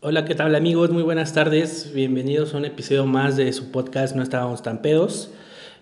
[0.00, 0.90] Hola, ¿qué tal amigos?
[0.90, 1.92] Muy buenas tardes.
[1.92, 5.32] Bienvenidos a un episodio más de su podcast No estábamos tan pedos.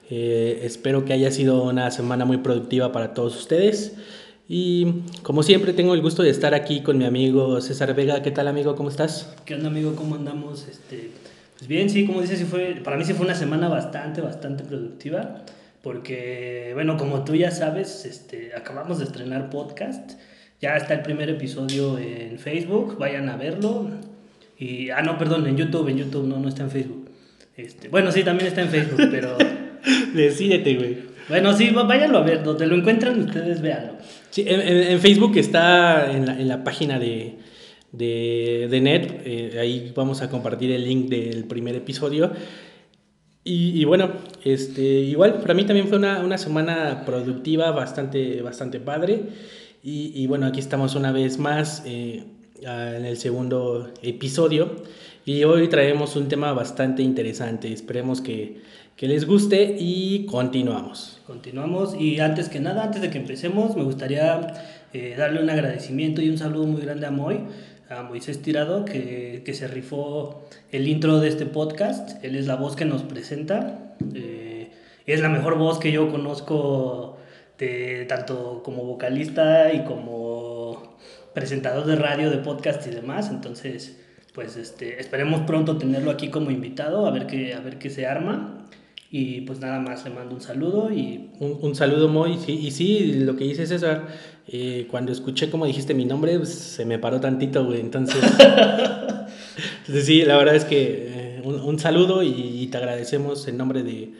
[0.08, 3.94] Eh, espero que haya sido una semana muy productiva para todos ustedes.
[4.48, 8.22] Y como siempre tengo el gusto de estar aquí con mi amigo César Vega.
[8.22, 8.74] ¿Qué tal amigo?
[8.74, 9.34] ¿Cómo estás?
[9.44, 9.94] ¿Qué onda amigo?
[9.94, 10.66] ¿Cómo andamos?
[10.66, 11.10] Este,
[11.58, 14.64] pues bien, sí, como dices, sí fue, para mí sí fue una semana bastante, bastante
[14.64, 15.42] productiva.
[15.82, 20.12] Porque, bueno, como tú ya sabes, este, acabamos de estrenar podcast.
[20.58, 23.90] Ya está el primer episodio en Facebook, vayan a verlo.
[24.58, 27.10] Y, ah, no, perdón, en YouTube, en YouTube, no, no está en Facebook.
[27.56, 29.36] Este, bueno, sí, también está en Facebook, pero...
[30.14, 30.96] Decídete, güey.
[31.28, 33.94] Bueno, sí, váyanlo a ver, donde lo encuentran ustedes véanlo.
[34.30, 37.38] Sí, en, Facebook está en la, en la página de,
[37.92, 42.32] de, de Net, eh, ahí vamos a compartir el link del primer episodio.
[43.42, 44.10] Y, y, bueno,
[44.44, 49.22] este, igual para mí también fue una, una semana productiva, bastante, bastante padre.
[49.82, 52.24] Y, y, bueno, aquí estamos una vez más eh,
[52.62, 54.70] en el segundo episodio.
[55.24, 57.72] Y hoy traemos un tema bastante interesante.
[57.72, 58.62] Esperemos que,
[58.96, 61.20] que les guste y continuamos.
[61.26, 64.54] Continuamos y antes que nada, antes de que empecemos, me gustaría
[64.92, 67.40] eh, darle un agradecimiento y un saludo muy grande a Moy,
[67.90, 72.22] a Moisés Tirado, que, que, se rifó el intro de este podcast.
[72.24, 73.96] Él es la voz que nos presenta.
[74.14, 74.70] Eh,
[75.06, 77.16] es la mejor voz que yo conozco
[77.58, 80.25] de, tanto como vocalista y como
[81.36, 83.28] presentador de radio, de podcast y demás.
[83.30, 83.98] Entonces,
[84.32, 88.06] pues este, esperemos pronto tenerlo aquí como invitado, a ver qué, a ver qué se
[88.06, 88.66] arma.
[89.10, 91.30] Y pues nada más le mando un saludo y...
[91.38, 94.06] Un, un saludo muy, sí, y sí, lo que dice César,
[94.48, 98.16] eh, cuando escuché como dijiste mi nombre, pues, se me paró tantito, güey, entonces...
[99.78, 103.58] entonces sí, la verdad es que eh, un, un, saludo y, y, te agradecemos en
[103.58, 104.12] nombre de,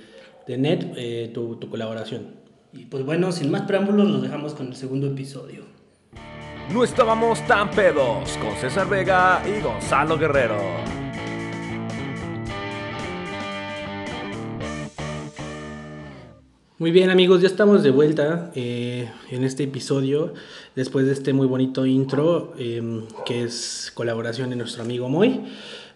[0.47, 2.27] de Net eh, tu, tu colaboración.
[2.75, 5.76] Y pues bueno, sin más preámbulos, los dejamos con el segundo episodio.
[6.72, 10.59] No estábamos tan pedos con César Vega y Gonzalo Guerrero.
[16.78, 20.35] Muy bien amigos, ya estamos de vuelta eh, en este episodio
[20.74, 25.42] después de este muy bonito intro eh, que es colaboración de nuestro amigo Moy.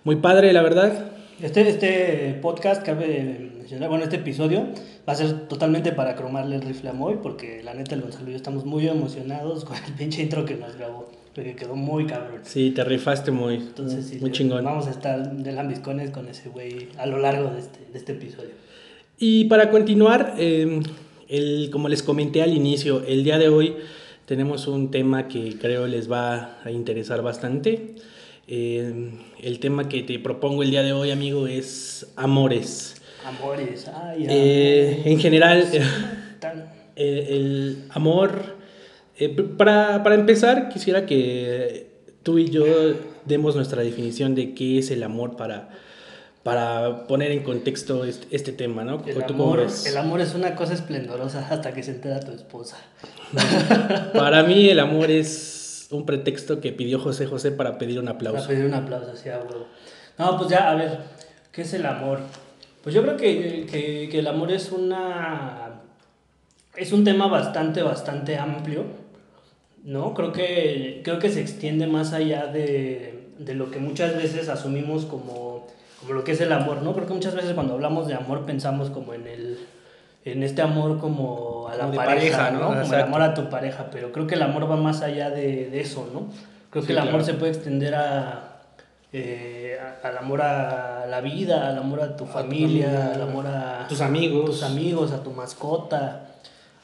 [0.05, 1.11] Muy padre, la verdad.
[1.43, 3.51] Este, este podcast, cabe
[3.89, 4.69] bueno, este episodio
[5.09, 8.29] va a ser totalmente para cromarle el rifle a Moy porque la neta el Gonzalo
[8.29, 11.11] y yo estamos muy emocionados con el pinche intro que nos grabó.
[11.35, 12.41] Porque quedó muy cabrón.
[12.43, 13.55] Sí, te rifaste muy.
[13.55, 14.65] Entonces, sí, muy chingón.
[14.65, 18.13] Vamos a estar de lambiscones con ese güey a lo largo de este, de este
[18.13, 18.51] episodio.
[19.17, 20.81] Y para continuar, eh,
[21.29, 23.77] el, como les comenté al inicio, el día de hoy
[24.27, 27.95] tenemos un tema que creo les va a interesar bastante.
[28.49, 33.00] Eh, el tema que te propongo el día de hoy, amigo, es amores.
[33.25, 35.03] Amores, ay, eh.
[35.05, 35.67] En general,
[36.97, 38.57] el, el amor...
[39.57, 41.91] para, para empezar, quisiera que
[42.23, 42.65] tú y yo
[43.25, 45.69] demos nuestra definición de qué es el amor para
[46.43, 49.03] para poner en contexto este, este tema, ¿no?
[49.07, 52.79] El amor, el amor, es una cosa esplendorosa hasta que se entera tu esposa.
[54.15, 58.39] para mí el amor es un pretexto que pidió José José para pedir un aplauso.
[58.39, 59.67] Para pedir un aplauso, sí, abuelo.
[60.19, 60.99] No, pues ya, a ver,
[61.53, 62.21] ¿qué es el amor?
[62.83, 65.81] Pues yo creo que, que, que el amor es una...
[66.77, 68.85] Es un tema bastante, bastante amplio,
[69.85, 70.15] ¿no?
[70.15, 75.05] Creo que, creo que se extiende más allá de, de lo que muchas veces asumimos
[75.05, 75.67] como
[76.01, 76.95] como lo que es el amor, ¿no?
[76.95, 79.59] Porque muchas veces cuando hablamos de amor pensamos como en el
[80.25, 82.59] en este amor como a la como pareja, pareja, ¿no?
[82.61, 82.67] ¿no?
[82.69, 82.97] Como Exacto.
[82.97, 85.81] el amor a tu pareja, pero creo que el amor va más allá de, de
[85.81, 86.29] eso, ¿no?
[86.71, 87.25] Creo Sí, que el amor claro.
[87.27, 88.50] se puede extender a,
[89.13, 94.01] eh, al amor a la vida, al amor a tu familia, al amor a tus
[94.01, 94.47] amigos.
[94.47, 96.29] tus amigos, a tu mascota,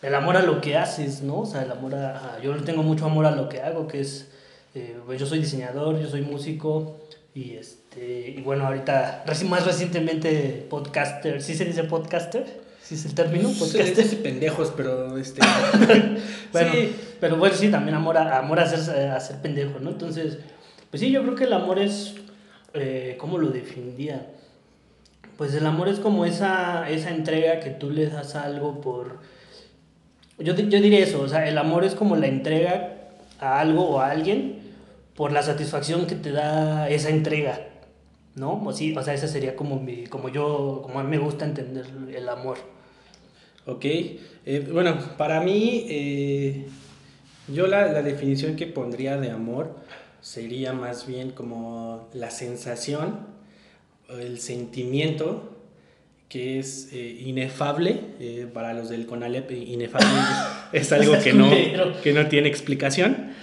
[0.03, 1.41] el amor a lo que haces, ¿no?
[1.41, 4.29] O sea, el amor a, yo tengo mucho amor a lo que hago, que es,
[4.75, 6.97] eh, pues yo soy diseñador, yo soy músico
[7.35, 12.67] y este, y bueno, ahorita, más recientemente podcaster, ¿sí se dice podcaster?
[12.83, 13.49] ¿Sí es el término?
[13.49, 13.87] Podcaster.
[13.95, 14.23] Podcaster.
[14.23, 15.41] pendejos, pero este...
[16.53, 16.97] Bueno, Sí.
[17.21, 19.91] pero bueno, sí, también amor a, amor a, ser, a ser pendejo, ¿no?
[19.91, 20.39] Entonces,
[20.91, 22.15] pues sí, yo creo que el amor es,
[22.75, 24.27] eh, ¿cómo lo definiría?
[25.37, 29.19] Pues el amor es como esa, esa entrega que tú le das a algo por...
[30.39, 32.95] Yo, yo diría eso, o sea, el amor es como la entrega
[33.39, 34.61] a algo o a alguien
[35.15, 37.61] por la satisfacción que te da esa entrega,
[38.35, 38.63] ¿no?
[38.65, 41.47] O, sí, o sea, esa sería como, mi, como yo, como a mí me gusta
[41.47, 42.59] entender el amor.
[43.65, 46.67] Ok, eh, bueno, para mí, eh,
[47.49, 49.75] yo la, la definición que pondría de amor
[50.27, 53.21] sería más bien como la sensación,
[54.09, 55.57] el sentimiento
[56.29, 60.09] que es eh, inefable, eh, para los del CONALEP, eh, inefable
[60.73, 61.49] es, algo que no,
[62.03, 63.35] que no tiene explicación.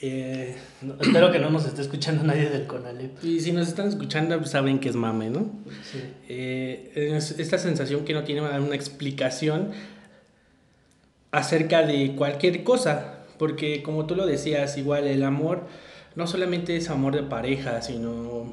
[0.00, 3.22] Eh, No, espero que no nos esté escuchando nadie del Conalep.
[3.22, 5.48] y si nos están escuchando, pues saben que es mame, ¿no?
[5.92, 6.00] Sí.
[6.28, 9.70] Eh, es esta sensación que no tiene una explicación
[11.30, 15.68] acerca de cualquier cosa, porque como tú lo decías, igual el amor
[16.16, 18.52] no solamente es amor de pareja, sino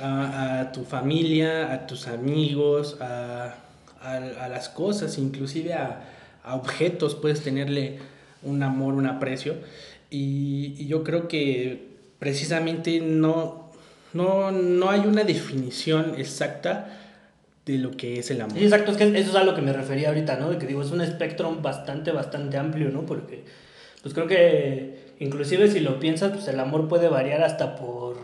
[0.00, 3.54] a, a tu familia, a tus amigos, a,
[4.00, 6.08] a- a las cosas, inclusive a,
[6.44, 7.98] objetos, puedes tenerle
[8.42, 9.54] un amor, un aprecio.
[10.10, 11.86] Y, y yo creo que
[12.18, 13.70] precisamente no,
[14.12, 16.98] no, no hay una definición exacta
[17.64, 18.58] de lo que es el amor.
[18.58, 20.50] Sí, exacto, es que eso es a lo que me refería ahorita, ¿no?
[20.50, 23.02] De que digo, es un espectro bastante, bastante amplio, ¿no?
[23.06, 23.44] Porque,
[24.02, 28.16] pues creo que, inclusive si lo piensas, pues el amor puede variar hasta por,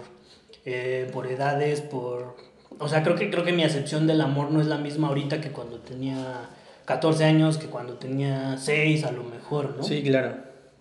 [0.65, 2.37] eh, por edades, por...
[2.79, 5.41] O sea, creo que, creo que mi acepción del amor no es la misma ahorita
[5.41, 6.49] que cuando tenía
[6.85, 9.83] 14 años, que cuando tenía 6 a lo mejor, ¿no?
[9.83, 10.37] Sí, claro.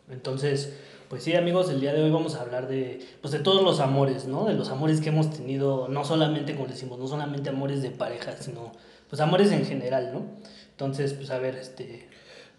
[0.09, 0.73] Entonces,
[1.09, 3.79] pues sí, amigos, el día de hoy vamos a hablar de, pues de todos los
[3.79, 4.45] amores, ¿no?
[4.45, 8.35] De los amores que hemos tenido, no solamente, como decimos, no solamente amores de pareja,
[8.37, 8.73] sino,
[9.09, 10.25] pues amores en general, ¿no?
[10.71, 12.07] Entonces, pues a ver, este...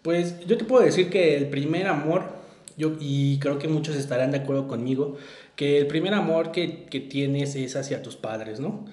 [0.01, 2.38] Pues yo te puedo decir que el primer amor,
[2.79, 5.17] yo, y creo que muchos estarán de acuerdo conmigo,
[5.55, 8.85] que el primer amor que, que tienes es hacia tus padres, ¿no?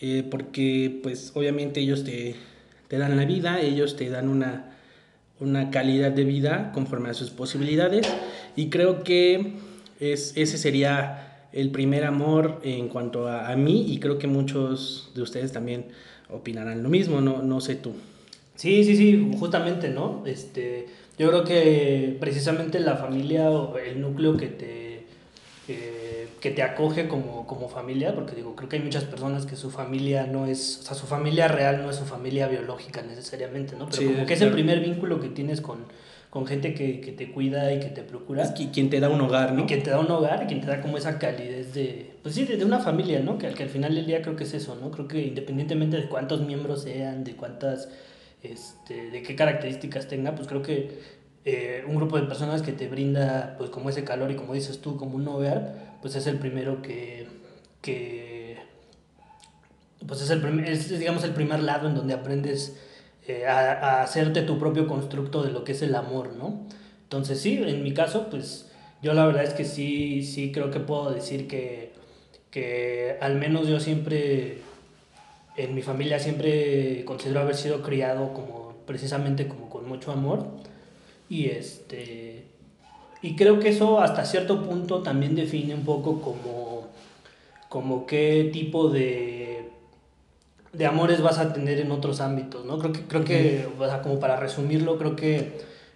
[0.00, 2.36] Eh, porque pues obviamente ellos te,
[2.88, 4.76] te dan la vida, ellos te dan una,
[5.40, 8.06] una calidad de vida conforme a sus posibilidades
[8.56, 9.54] y creo que
[10.00, 15.10] es, ese sería el primer amor en cuanto a, a mí y creo que muchos
[15.14, 15.86] de ustedes también
[16.30, 17.94] opinarán lo mismo, no, no sé tú.
[18.60, 20.22] Sí, sí, sí, justamente, ¿no?
[20.26, 20.86] Este,
[21.18, 25.04] yo creo que precisamente la familia o el núcleo que te,
[25.66, 29.56] eh, que te acoge como, como familia, porque digo, creo que hay muchas personas que
[29.56, 33.76] su familia no es, o sea, su familia real no es su familia biológica necesariamente,
[33.78, 33.86] ¿no?
[33.86, 35.78] Pero Sí, como que es el primer vínculo que tienes con,
[36.28, 38.42] con gente que, que te cuida y que te procura.
[38.42, 39.62] Es qui- quien te da un hogar, ¿no?
[39.62, 42.34] Y quien te da un hogar, y quien te da como esa calidez de, pues
[42.34, 43.38] sí, de, de una familia, ¿no?
[43.38, 44.90] Que, que al final del día creo que es eso, ¿no?
[44.90, 47.88] Creo que independientemente de cuántos miembros sean, de cuántas,
[48.42, 50.98] este, de qué características tenga, pues creo que
[51.44, 54.80] eh, un grupo de personas que te brinda, pues como ese calor y como dices
[54.80, 57.26] tú, como un hogar, pues es el primero que,
[57.82, 58.58] que
[60.06, 62.76] pues es, el prim- es, digamos, el primer lado en donde aprendes
[63.26, 66.66] eh, a, a hacerte tu propio constructo de lo que es el amor, ¿no?
[67.02, 68.70] Entonces sí, en mi caso, pues
[69.02, 71.92] yo la verdad es que sí, sí creo que puedo decir que,
[72.50, 74.58] que al menos yo siempre,
[75.64, 80.46] en mi familia siempre considero haber sido criado como precisamente como con mucho amor
[81.28, 82.44] y este
[83.22, 86.88] y creo que eso hasta cierto punto también define un poco como
[87.68, 89.70] como qué tipo de
[90.72, 92.78] de amores vas a tener en otros ámbitos, ¿no?
[92.78, 95.52] Creo que, creo que o sea, como para resumirlo, creo que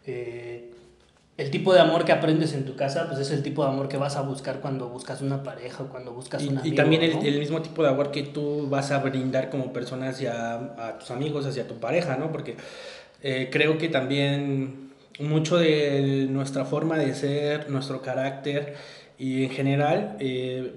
[0.06, 0.63] eh,
[1.36, 3.88] el tipo de amor que aprendes en tu casa, pues es el tipo de amor
[3.88, 6.76] que vas a buscar cuando buscas una pareja o cuando buscas Y, un y amigo,
[6.76, 7.22] también el, ¿no?
[7.22, 11.10] el mismo tipo de amor que tú vas a brindar como persona hacia a tus
[11.10, 12.30] amigos, hacia tu pareja, ¿no?
[12.30, 12.56] Porque
[13.22, 18.74] eh, creo que también mucho de nuestra forma de ser, nuestro carácter
[19.18, 20.74] y en general eh,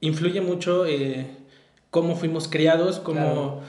[0.00, 1.26] influye mucho eh,
[1.90, 3.60] cómo fuimos criados, cómo, Claro.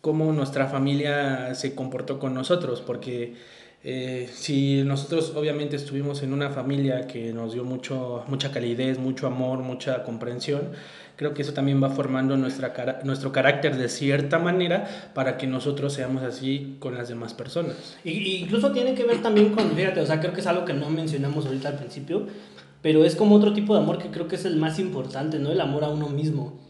[0.00, 3.34] cómo nuestra familia se comportó con nosotros, porque
[3.88, 9.28] eh, si nosotros obviamente estuvimos en una familia que nos dio mucho, mucha calidez, mucho
[9.28, 10.72] amor, mucha comprensión,
[11.14, 15.46] creo que eso también va formando nuestra cara- nuestro carácter de cierta manera para que
[15.46, 17.76] nosotros seamos así con las demás personas.
[18.04, 20.64] Y, y incluso tiene que ver también con, fíjate, o sea, creo que es algo
[20.64, 22.26] que no mencionamos ahorita al principio,
[22.82, 25.52] pero es como otro tipo de amor que creo que es el más importante, ¿no?
[25.52, 26.65] El amor a uno mismo.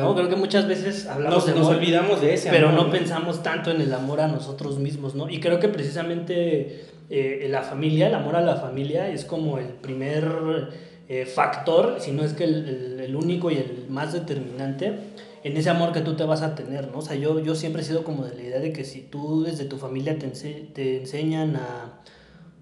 [0.00, 0.14] ¿No?
[0.14, 2.90] Creo que muchas veces hablamos nos, de nos amor, olvidamos de ese pero amor, no
[2.92, 5.28] pensamos tanto en el amor a nosotros mismos, ¿no?
[5.28, 9.66] Y creo que precisamente eh, la familia, el amor a la familia es como el
[9.66, 10.70] primer
[11.08, 14.94] eh, factor, si no es que el, el- el único y el más determinante
[15.42, 16.98] en ese amor que tú te vas a tener, ¿no?
[16.98, 19.42] O sea, yo, yo siempre he sido como de la idea de que si tú
[19.42, 22.00] desde tu familia te, ense- te enseñan a,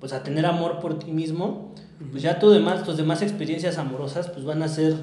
[0.01, 1.75] pues a tener amor por ti mismo,
[2.11, 4.95] pues ya tu demás, tus demás experiencias amorosas pues van a ser,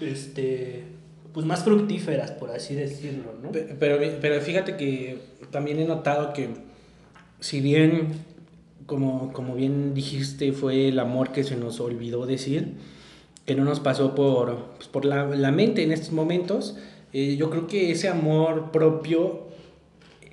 [0.00, 0.84] este,
[1.32, 3.50] pues más fructíferas, por así decirlo, ¿no?
[3.52, 5.18] Pe- Pero, pero fíjate que
[5.50, 6.48] también he notado que
[7.40, 8.08] si bien,
[8.86, 12.74] como, como bien dijiste, fue el amor que se nos olvidó decir,
[13.46, 16.76] que no nos pasó por, pues, por la, la mente en estos momentos,
[17.12, 19.48] eh, yo creo que ese amor propio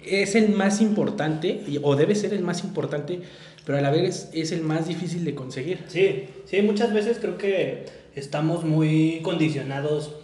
[0.05, 3.21] es el más importante, o debe ser el más importante,
[3.65, 5.79] pero a la vez es el más difícil de conseguir.
[5.87, 7.85] Sí, sí, muchas veces creo que
[8.15, 10.15] estamos muy condicionados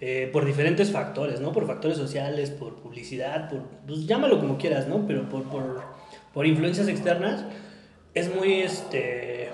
[0.00, 1.52] eh, por diferentes factores, ¿no?
[1.52, 5.06] Por factores sociales, por publicidad, por, pues llámalo como quieras, ¿no?
[5.06, 5.82] Pero por, por,
[6.32, 7.44] por influencias externas
[8.14, 9.50] es muy, este,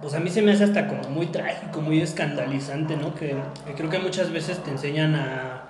[0.00, 3.14] pues a mí se me hace hasta como muy trágico, muy escandalizante, ¿no?
[3.14, 5.68] Que, que creo que muchas veces te enseñan a,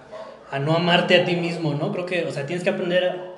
[0.51, 1.93] a, no amarte a ti mismo, ¿no?
[1.93, 3.32] Creo que, o sea, tienes que aprender, a,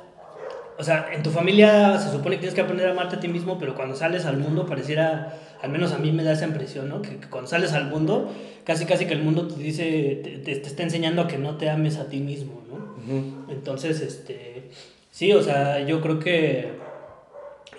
[0.79, 3.29] o sea, en tu familia se supone que tienes que aprender a amarte a ti
[3.29, 6.89] mismo, pero cuando sales al mundo pareciera, al menos a mí me da esa impresión,
[6.89, 7.03] ¿no?
[7.03, 8.33] Que, que cuando sales al mundo,
[8.65, 11.57] casi casi que el mundo te dice, te, te, te está enseñando a que no
[11.57, 12.75] te ames a ti mismo, ¿no?
[12.75, 13.53] Uh -huh.
[13.53, 14.71] Entonces, este,
[15.11, 16.73] sí, o sea, yo creo que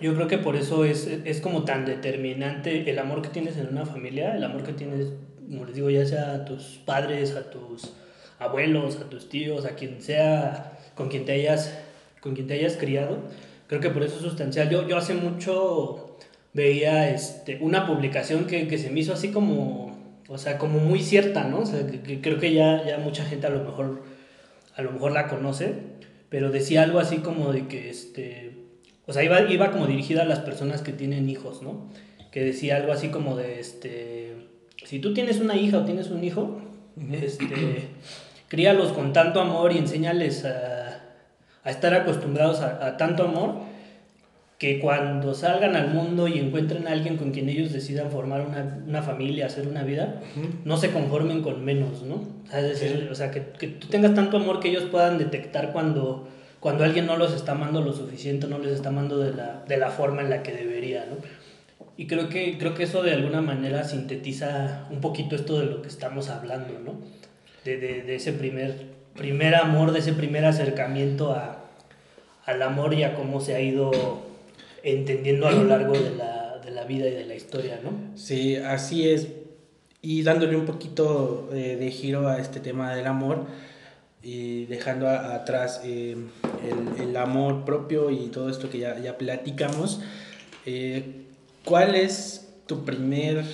[0.02, 3.68] yo creo que por eso es, es como tan determinante el amor que tienes en
[3.68, 5.14] una familia, el amor que tienes,
[5.50, 7.94] como les digo, ya sea a tus padres, a tus
[8.40, 11.74] abuelos, a tus tíos, a quien sea, con quien te hayas,
[12.26, 13.20] con quien te hayas criado.
[13.68, 14.68] Creo que por eso es sustancial.
[14.68, 16.18] Yo, yo hace mucho
[16.54, 19.96] veía este, una publicación que, que se me hizo así como,
[20.28, 21.60] o sea, como muy cierta, ¿no?
[21.60, 24.02] O sea, que, que creo que ya, ya mucha gente a lo mejor,
[24.76, 25.76] a lo mejor la conoce,
[26.30, 28.54] pero decía algo así como de que, este,
[29.06, 31.92] o sea, iba, iba como dirigida a las personas que tienen hijos, ¿no?
[32.32, 34.34] Que decía algo así como de, este,
[34.84, 36.60] si tú tienes una hija o tienes un hijo,
[37.12, 37.90] este,
[38.48, 40.75] críalos con tanto amor y enséñales a,
[41.66, 43.56] a estar acostumbrados a, a, tanto amor
[44.58, 48.80] que cuando salgan al mundo y encuentren a alguien con quien ellos decidan formar una,
[48.88, 50.50] una familia, hacer una vida, uh -huh.
[50.64, 52.16] no se conformen con menos, ¿no?
[52.16, 53.08] O sea, es decir, sí.
[53.12, 56.30] o sea que, que tú tengas tanto amor que ellos puedan detectar cuando
[56.66, 59.78] cuando alguien no los está amando lo suficiente, no les está amando de la, de
[59.78, 61.18] la forma en la que debería, ¿no?
[61.96, 65.84] Y creo que, creo que eso de alguna manera sintetiza un poquito esto de lo
[65.84, 66.94] que estamos hablando, ¿no?
[67.66, 71.64] De, de, de ese primer, primer amor, de ese primer acercamiento a,
[72.46, 73.92] al amor y a cómo se ha ido
[74.84, 77.92] entendiendo a lo largo de la, de la vida y de la historia, ¿no?
[78.18, 79.30] Sí, así es.
[80.02, 83.46] Y dándole un poquito de, de giro a este tema del amor,
[84.26, 86.18] y dejando atrás eh,
[86.98, 90.02] el, el, amor propio y todo esto que ya, ya platicamos,
[90.66, 91.26] eh,
[91.64, 93.46] ¿cuál es tu primer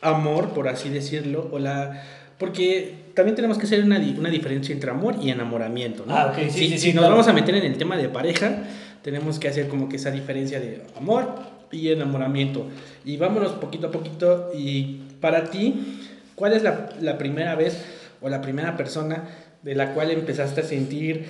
[0.00, 1.48] amor, por así decirlo?
[1.52, 2.02] O la,
[2.38, 6.16] porque también tenemos que hacer una, una diferencia entre amor y enamoramiento, ¿no?
[6.16, 7.14] Ah, okay, sí, si, sí, si sí, nos claro.
[7.14, 8.64] vamos a meter en el tema de pareja,
[9.02, 11.34] tenemos que hacer como que esa diferencia de amor
[11.70, 12.66] y enamoramiento.
[13.04, 14.50] Y vámonos poquito a poquito.
[14.56, 16.00] Y para ti,
[16.34, 17.84] ¿cuál es la, la primera vez
[18.20, 19.24] o la primera persona
[19.62, 21.26] de la cual empezaste a sentir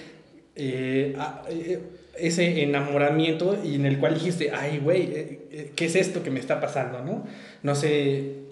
[0.56, 1.80] eh, a, eh,
[2.16, 6.38] ese enamoramiento y en el cual dijiste, ay, güey, eh, ¿qué es esto que me
[6.38, 7.02] está pasando?
[7.02, 7.24] No,
[7.62, 8.44] no sé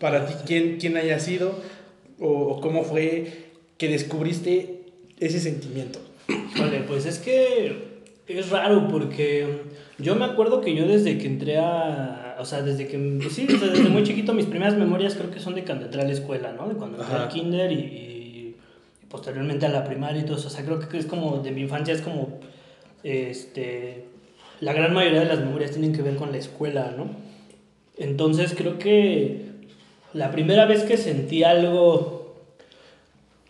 [0.00, 1.60] para ti quién, quién haya sido
[2.20, 3.46] o, o cómo fue
[3.78, 4.82] que descubriste
[5.18, 5.98] ese sentimiento.
[6.58, 7.96] Vale, pues es que
[8.26, 9.46] es raro porque
[9.98, 12.96] yo me acuerdo que yo desde que entré a, o sea, desde que,
[13.30, 16.04] sí, desde, desde, muy chiquito mis primeras memorias creo que son de cuando entré a
[16.04, 16.68] la escuela, ¿no?
[16.68, 18.56] De cuando entré al kinder y, y
[19.08, 20.48] posteriormente a la primaria y todo eso.
[20.48, 22.40] O sea, creo que es como de mi infancia, es como,
[23.04, 24.04] este,
[24.60, 27.10] la gran mayoría de las memorias tienen que ver con la escuela, ¿no?
[27.96, 29.55] Entonces creo que
[30.16, 32.34] la primera vez que sentí algo,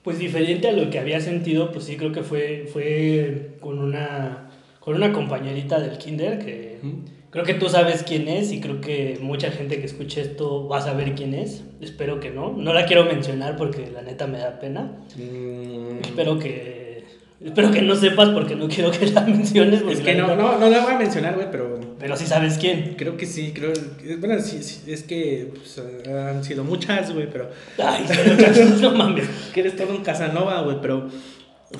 [0.03, 4.51] pues diferente a lo que había sentido, pues sí creo que fue, fue con una,
[4.81, 6.79] con una compañerita del kinder que...
[6.83, 7.17] ¿Mm?
[7.31, 10.79] Creo que tú sabes quién es y creo que mucha gente que escuche esto va
[10.79, 11.65] a saber quién es.
[11.83, 12.53] Espero que no.
[12.53, 14.93] No la quiero mencionar porque la neta me da pena.
[15.17, 15.99] Mm.
[16.03, 17.05] Espero que
[17.45, 19.83] espero que no sepas porque no quiero que la menciones.
[19.83, 21.66] Es que no, no, no la voy a mencionar, güey, pero...
[22.07, 22.95] Pero sí sabes quién.
[22.97, 23.73] Creo que sí, creo...
[24.21, 27.51] Bueno, sí, sí es que pues, han sido muchas, güey, pero...
[27.83, 28.07] Ay,
[28.81, 29.29] no mames.
[29.53, 31.09] Que eres todo un Casanova, güey, pero...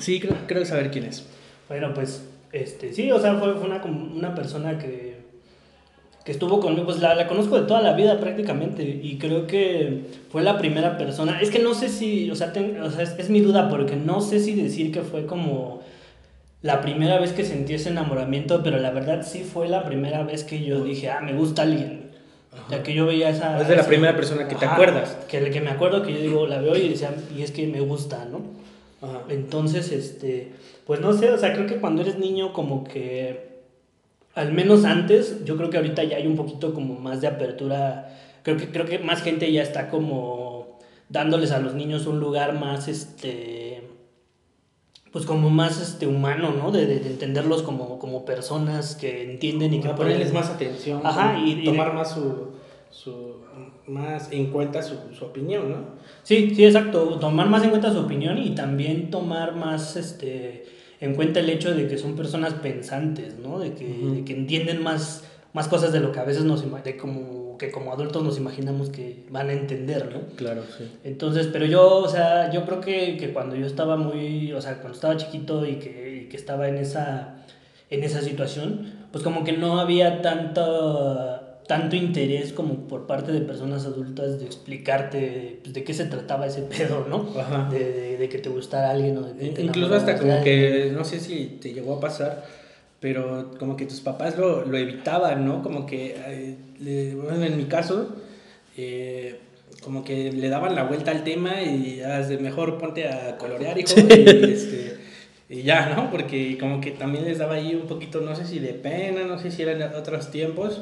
[0.01, 1.25] Sí, creo, creo saber quién es.
[1.69, 5.15] Bueno, pues, este, sí, o sea, fue, fue una, una persona que
[6.25, 10.07] que estuvo conmigo, pues la, la, conozco de toda la vida prácticamente y creo que
[10.29, 13.17] fue la primera persona, es que no sé si, o sea, ten, o sea es,
[13.17, 15.83] es, mi duda porque no sé si decir que fue como
[16.61, 20.43] la primera vez que sentí ese enamoramiento, pero la verdad sí fue la primera vez
[20.43, 22.11] que yo dije, ah, me gusta alguien.
[22.65, 23.61] O sea, que yo veía esa...
[23.61, 25.17] Es de la esa, primera persona que te ajá, acuerdas.
[25.27, 27.81] Que, que me acuerdo que yo digo, la veo y decía, y es que me
[27.81, 28.41] gusta, ¿no?
[29.07, 29.21] Ajá.
[29.29, 30.51] Entonces, este,
[30.87, 33.47] pues no sé, o sea, creo que cuando eres niño como que
[34.37, 38.15] al menos antes, yo creo que ahorita ya hay un poquito como más de apertura,
[38.43, 40.77] creo que, creo que más gente ya está como
[41.09, 43.66] dándoles a los niños un lugar más, este,
[45.11, 46.71] pues como más este, humano, ¿no?
[46.71, 49.89] De, de, de entenderlos como, como personas que entienden y que...
[49.89, 52.49] ponerles más atención, Ajá, y, tomar más su,
[52.91, 53.35] su,
[53.87, 55.77] más en cuenta su, su, opinión, ¿no?
[56.23, 60.65] Sí, sí, exacto, tomar más en cuenta su opinión y también tomar más, este
[60.99, 63.59] en cuenta el hecho de que son personas pensantes, ¿no?
[63.59, 64.15] De que, uh -huh.
[64.15, 67.71] de que entienden más, más cosas de lo que a veces nos de como que
[67.71, 70.35] como adultos nos imaginamos que van a entender, ¿no?
[70.35, 70.91] Claro, sí.
[71.03, 74.75] Entonces, pero yo, o sea, yo creo que, que cuando yo estaba muy, o sea,
[74.75, 77.35] cuando estaba chiquito y que, y que estaba en esa,
[77.89, 83.41] en esa situación, pues como que no había tanta tanto interés como por parte de
[83.41, 87.27] personas adultas de explicarte pues, de qué se trataba ese pedo, ¿no?
[87.37, 87.67] Ajá.
[87.69, 90.91] De, de- de que te gustara alguien o de que te Incluso hasta como que,
[90.95, 92.45] no sé si te llegó a pasar,
[93.01, 95.61] pero como que tus papás lo, lo evitaban, ¿no?
[95.61, 98.15] Como que, eh, le- bueno, en mi caso,
[98.77, 99.39] eh,
[99.83, 103.77] como que le daban la vuelta al tema y haz de mejor ponte a colorear,
[103.77, 104.97] hijo, y, este,
[105.49, 106.09] y ya, ¿no?
[106.11, 109.39] Porque como que también les daba ahí un poquito, no sé si de pena, no
[109.39, 110.81] sé si eran otros tiempos,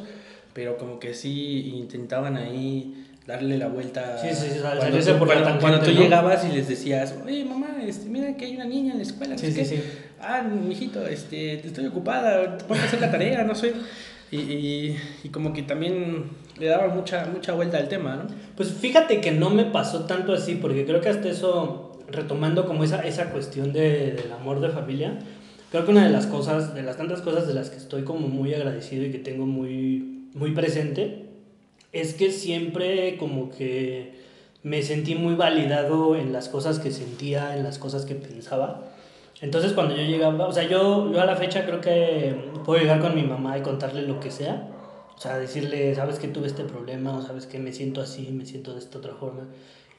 [0.54, 4.18] pero como que sí intentaban ahí darle la vuelta.
[4.22, 6.00] Sí, sí, sí, cuando, tú, por cuando- cuando tú ¿no?
[6.02, 9.38] llegabas y les decías, oye mamá, este, mira que hay una niña en la escuela.
[9.38, 9.66] Sí, sí, qué".
[9.66, 9.82] sí.
[10.22, 13.74] Ah, mijito, este, estoy ocupada, ponte a hacer la tarea, no sé.
[14.32, 18.28] Y, y, y como que también le daban mucha, mucha vuelta al tema, ¿no?
[18.56, 22.84] Pues fíjate que no me pasó tanto así, porque creo que hasta eso, retomando como
[22.84, 25.20] esa, esa cuestión de, del amor de familia,
[25.72, 28.28] creo que una de las cosas, de las tantas cosas de las que estoy como
[28.28, 31.26] muy agradecido y que tengo muy, muy presente,
[31.92, 34.14] es que siempre como que
[34.64, 38.92] me sentí muy validado en las cosas que sentía, en las cosas que pensaba.
[39.42, 43.00] Entonces cuando yo llegaba, o sea, yo, yo a la fecha creo que puedo llegar
[43.02, 44.70] con mi mamá y contarle lo que sea.
[45.18, 48.46] O sea, decirle, sabes que tuve este problema, o sabes que me siento así, me
[48.46, 49.44] siento de esta otra forma.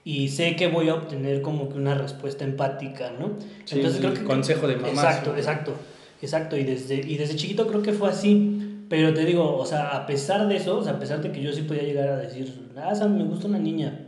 [0.04, 3.30] Y sé que voy a obtener como que una respuesta empática, ¿no?
[3.64, 5.38] Sí, el consejo de mamá, Exacto, sí.
[5.38, 5.72] exacto,
[6.20, 6.56] exacto.
[6.56, 8.84] Y desde, y desde chiquito creo que fue así.
[8.88, 11.42] Pero te digo, o sea, a pesar de eso, o sea, a pesar de que
[11.42, 14.06] yo sí podía llegar a decir, ah, me gusta una niña,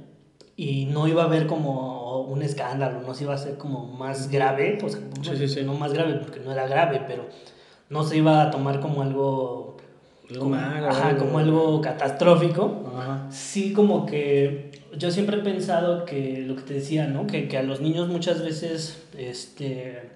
[0.56, 4.30] y no iba a haber como un escándalo, no se iba a hacer como más
[4.30, 5.62] grave, pues Sí, sí, sí.
[5.62, 7.24] no más grave porque no era grave, pero
[7.90, 9.76] no se iba a tomar como algo,
[10.38, 12.84] como, malo, ajá, algo- como algo catastrófico.
[12.96, 13.26] Ajá.
[13.30, 17.26] Sí, como que yo siempre he pensado que lo que te decía, ¿no?
[17.26, 20.10] Que, que a los niños muchas veces, este,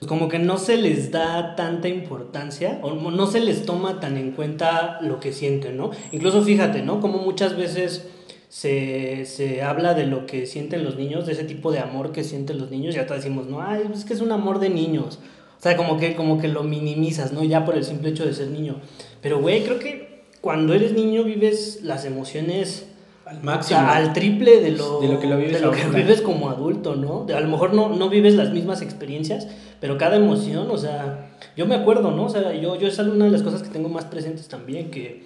[0.00, 4.00] pues como que no se les da tanta importancia o no no se les toma
[4.00, 5.90] tan en cuenta lo que sienten, ¿no?
[6.12, 7.00] Incluso fíjate, ¿no?
[7.00, 8.08] Como muchas veces
[8.58, 12.22] se, se habla de lo que sienten los niños, de ese tipo de amor que
[12.22, 15.18] sienten los niños, y hasta decimos, no, ay, es que es un amor de niños.
[15.58, 17.42] O sea, como que, como que lo minimizas, ¿no?
[17.42, 18.76] Ya por el simple hecho de ser niño.
[19.20, 22.86] Pero, güey, creo que cuando eres niño vives las emociones
[23.26, 23.80] Al o máximo.
[23.80, 25.98] sea, al triple de lo, De lo que lo vives de lo que ahorita.
[25.98, 27.24] vives como adulto, ¿no?
[27.24, 29.48] De- a lo mejor no, no vives las mismas experiencias,
[29.80, 32.26] pero cada emoción, o sea, yo me acuerdo, ¿no?
[32.26, 35.24] O sea, yo, yo es una de las cosas que tengo más presentes también, que,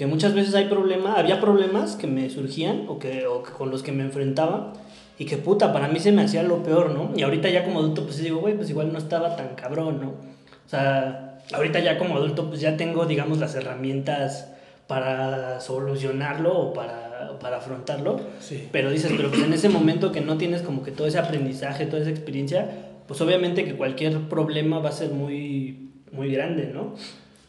[0.00, 3.70] que muchas veces hay problemas, había problemas que me surgían o, que, o que con
[3.70, 4.72] los que me enfrentaba
[5.18, 7.12] y que puta, para mí se me hacía lo peor, ¿no?
[7.14, 10.08] Y ahorita ya como adulto, pues digo, güey, pues igual no estaba tan cabrón, ¿no?
[10.08, 14.50] O sea, ahorita ya como adulto, pues ya tengo, digamos, las herramientas
[14.86, 18.20] para solucionarlo o para, para afrontarlo.
[18.38, 18.70] Sí.
[18.72, 21.84] Pero dices, pero pues en ese momento que no tienes como que todo ese aprendizaje,
[21.84, 22.70] toda esa experiencia,
[23.06, 26.94] pues obviamente que cualquier problema va a ser muy, muy grande, ¿no?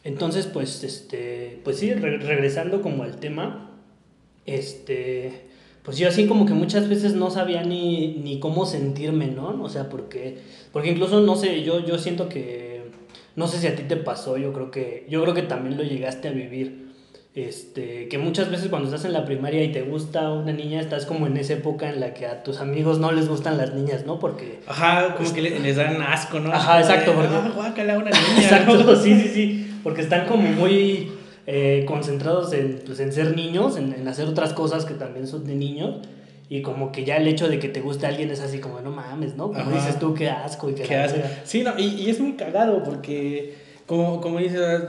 [0.04, 3.70] Entonces, pues, este, pues sí, re- regresando como al tema,
[4.46, 5.46] este,
[5.84, 9.62] pues yo así como que muchas veces no sabía ni, ni cómo sentirme, ¿no?
[9.62, 10.38] O sea, porque,
[10.72, 12.82] porque incluso, no sé, yo, yo siento que,
[13.36, 15.82] no sé si a ti te pasó, yo creo que, yo creo que también lo
[15.84, 16.82] llegaste a vivir.
[17.34, 21.06] Este, que muchas veces cuando estás en la primaria y te gusta una niña, estás
[21.06, 24.04] como en esa época en la que a tus amigos no les gustan las niñas,
[24.04, 24.18] ¿no?
[24.18, 26.52] Porque Ajá, como que le- les dan asco, ¿no?
[26.52, 27.28] Ajá, exacto, Porque...
[27.30, 28.22] porque- Ah, guácala, una niña.
[28.42, 28.96] Exacto, ¿no?
[28.96, 29.71] sí, sí, sí.
[29.82, 31.10] Porque están como muy
[31.46, 35.44] eh, concentrados en, pues, en ser niños, en, en hacer otras cosas que también son
[35.44, 35.96] de niños.
[36.48, 38.90] Y como que ya el hecho de que te guste alguien es así como, no
[38.90, 39.48] mames, ¿no?
[39.48, 39.74] Como Ajá.
[39.74, 41.18] dices tú, qué asco y qué Qué asco.
[41.44, 43.54] Sí, no, y, y es muy cagado porque,
[43.86, 44.82] como, como dices,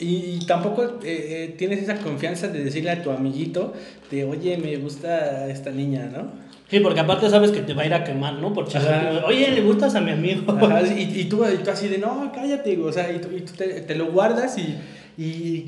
[0.00, 3.72] y, y tampoco eh, eh, tienes esa confianza de decirle a tu amiguito
[4.10, 6.49] de, oye, me gusta esta niña, ¿no?
[6.70, 8.52] Sí, porque aparte sabes que te va a ir a quemar, ¿no?
[8.52, 9.24] Por chingar.
[9.26, 10.52] Oye, le gustas a mi amigo.
[10.52, 13.40] Ajá, y, y, tú, y tú así de, no, cállate, o sea, y tú, y
[13.40, 14.76] tú te, te lo guardas y,
[15.18, 15.24] y,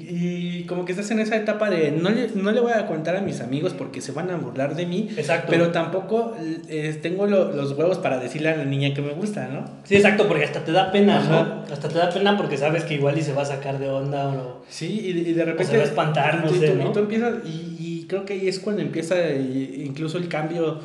[0.08, 3.16] y como que estás en esa etapa de, no le, no le voy a contar
[3.16, 5.48] a mis amigos porque se van a burlar de mí, Exacto.
[5.50, 6.34] pero tampoco
[6.68, 9.64] eh, tengo lo- los huevos para decirle a la niña que me gusta, ¿no?
[9.84, 11.30] Sí, exacto, porque hasta te da pena, Ajá.
[11.68, 11.72] ¿no?
[11.72, 14.28] Hasta te da pena porque sabes que igual y se va a sacar de onda
[14.28, 14.56] o no.
[14.68, 15.72] Sí, y, de- y de repente...
[15.72, 16.92] se va a espantar, no y tú- sé, y ¿no?
[16.92, 20.80] tú empiezas, y, y creo que ahí es cuando empieza eh, incluso el cambio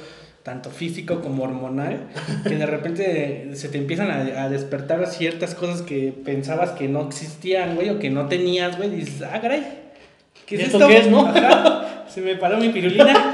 [0.47, 2.07] tanto físico como hormonal,
[2.47, 7.05] que de repente se te empiezan a, a despertar ciertas cosas que pensabas que no
[7.05, 9.67] existían, güey, o que no tenías, güey, y dices, ah, caray,
[10.45, 11.27] ¿qué ¿Y es esto qué es, no?
[11.27, 13.13] Ajá, se me paró mi pirulina.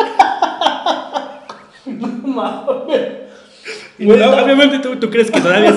[3.99, 5.75] Y Güey, no, está- obviamente tú, tú crees que todavía es...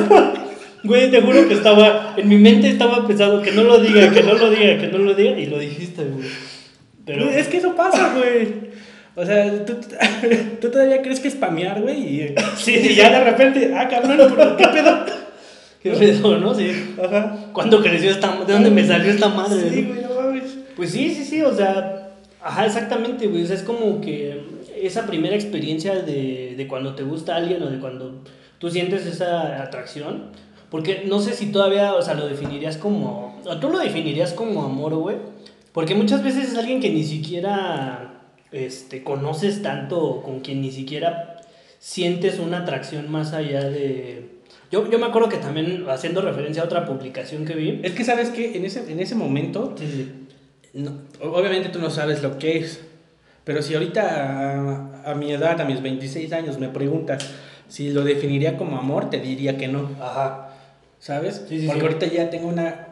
[0.85, 4.23] Güey, te juro que estaba, en mi mente estaba pensando que no lo diga, que
[4.23, 6.27] no lo diga, que no lo diga, y lo dijiste, güey.
[7.05, 8.55] Pero, Es que eso pasa, güey.
[9.17, 9.77] O sea, tú,
[10.61, 14.19] tú todavía crees que es spamear, güey, y, Sí, y ya de repente, ah, cabrón,
[14.37, 15.05] ¿pero ¿qué pedo?
[15.83, 16.55] qué pedo, ¿no?
[16.55, 16.95] Sí.
[17.03, 17.49] Ajá.
[17.53, 19.71] ¿Cuándo creció esta, de dónde me salió esta madre?
[19.71, 20.59] Sí, güey, no mames.
[20.77, 22.11] Pues sí, sí, sí, o sea,
[22.43, 23.43] ajá, exactamente, güey.
[23.43, 24.39] O sea, es como que
[24.77, 28.23] esa primera experiencia de, de cuando te gusta alguien o de cuando
[28.59, 30.25] tú sientes esa atracción.
[30.71, 33.41] Porque no sé si todavía, o sea, lo definirías como.
[33.47, 35.17] O tú lo definirías como amor, güey.
[35.73, 38.16] Porque muchas veces es alguien que ni siquiera
[38.65, 41.41] este, conoces tanto, con quien ni siquiera
[41.79, 44.31] sientes una atracción más allá de.
[44.71, 47.81] Yo, yo me acuerdo que también, haciendo referencia a otra publicación que vi.
[47.83, 50.13] Es que sabes que en ese, en ese momento, Sí, sí.
[50.75, 52.81] no- obviamente tú no sabes lo que es,
[53.45, 57.25] pero si ahorita a, a mi edad, a mis 26 años, me preguntas
[57.69, 60.49] si lo definiría como amor, te diría que no, Ajá.
[60.99, 61.45] ¿sabes?
[61.49, 62.86] Sí, Porque ahorita ya tengo una,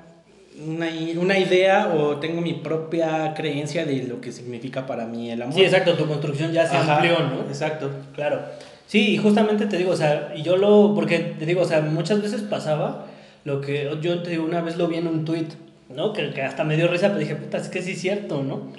[0.63, 0.89] una,
[1.19, 5.55] una idea o tengo mi propia creencia de lo que significa para mí el amor.
[5.55, 7.43] Sí, exacto, tu construcción ya se Ajá, amplió, ¿no?
[7.43, 7.91] Exacto.
[8.15, 8.41] Claro.
[8.87, 11.81] Sí, y justamente te digo, o sea, y yo lo, porque te digo, o sea,
[11.81, 13.07] muchas veces pasaba
[13.45, 15.49] lo que yo te digo, una vez lo vi en un tweet,
[15.89, 16.13] ¿no?
[16.13, 18.73] Que, que hasta me dio risa, pero dije, puta, es que sí es cierto, ¿no?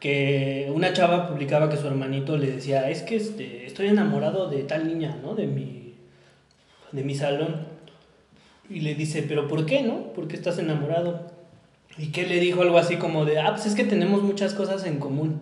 [0.00, 4.62] Que una chava publicaba que su hermanito le decía, es que este, estoy enamorado de
[4.64, 5.34] tal niña, ¿no?
[5.34, 5.94] De mi,
[6.92, 7.73] de mi salón.
[8.70, 10.12] Y le dice, pero ¿por qué, no?
[10.12, 11.26] ¿Por qué estás enamorado?
[11.98, 14.84] Y que le dijo algo así como de, ah, pues es que tenemos muchas cosas
[14.86, 15.40] en común.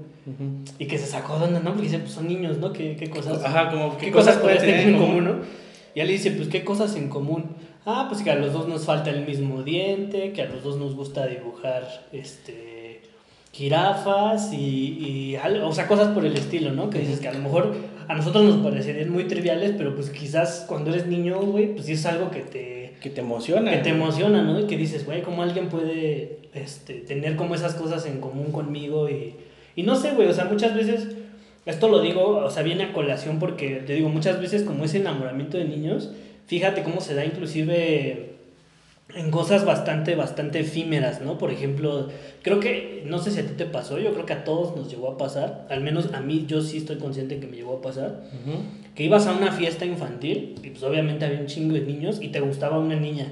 [0.78, 1.70] Y que se sacó de onda, ¿no?
[1.70, 2.72] Porque dice, pues son niños, ¿no?
[2.72, 3.42] ¿Qué, qué cosas?
[3.44, 5.36] Ajá, como ¿Qué cosas puedes tener en común, no?
[5.94, 7.56] Y él le dice, pues, ¿qué cosas en común?
[7.84, 10.78] Ah, pues que a los dos nos falta el mismo diente, que a los dos
[10.78, 13.02] nos gusta dibujar, este,
[13.52, 16.88] jirafas y, y algo, o sea, cosas por el estilo, ¿no?
[16.88, 17.74] Que dices que a lo mejor
[18.08, 21.92] a nosotros nos parecerían muy triviales, pero pues quizás cuando eres niño, güey, pues sí
[21.92, 23.70] es algo que te, Que te emociona.
[23.70, 24.60] que te emociona, ¿no?
[24.60, 29.08] Y que dices, güey, ¿cómo alguien puede este, tener como esas cosas en común conmigo?
[29.08, 29.34] Y,
[29.74, 31.08] y no sé, güey, o sea, muchas veces,
[31.66, 34.98] esto lo digo, o sea, viene a colación porque, te digo, muchas veces como ese
[34.98, 36.12] enamoramiento de niños,
[36.46, 38.31] fíjate cómo se da inclusive
[39.14, 41.36] en cosas bastante, bastante efímeras, ¿no?
[41.38, 42.08] Por ejemplo,
[42.42, 44.90] creo que, no sé si a ti te pasó, yo creo que a todos nos
[44.90, 47.82] llegó a pasar, al menos a mí yo sí estoy consciente que me llegó a
[47.82, 48.58] pasar, Ujú.
[48.94, 52.28] que ibas a una fiesta infantil y pues obviamente había un chingo de niños y
[52.28, 53.26] te gustaba una niña.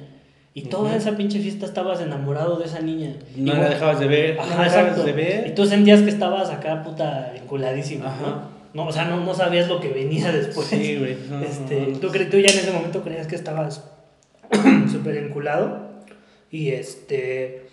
[0.52, 0.98] Y toda Ujú.
[0.98, 3.14] esa pinche fiesta estabas enamorado de esa niña.
[3.36, 4.36] No Igual- la dejabas de ver.
[4.36, 5.04] no Ajá, la dejabas exacto.
[5.04, 5.54] de Y ver.
[5.54, 8.20] tú sentías que estabas acá puta enculadísimo, Ajá.
[8.20, 8.60] ¿no?
[8.72, 10.66] No, o sea, no, no sabías lo que venía después.
[10.66, 11.16] Sí, güey.
[11.30, 11.98] No, Este, no, no.
[11.98, 13.84] tú, tú ya en ese momento creías que estabas
[14.90, 15.90] súper enculado.
[16.50, 17.66] Y este.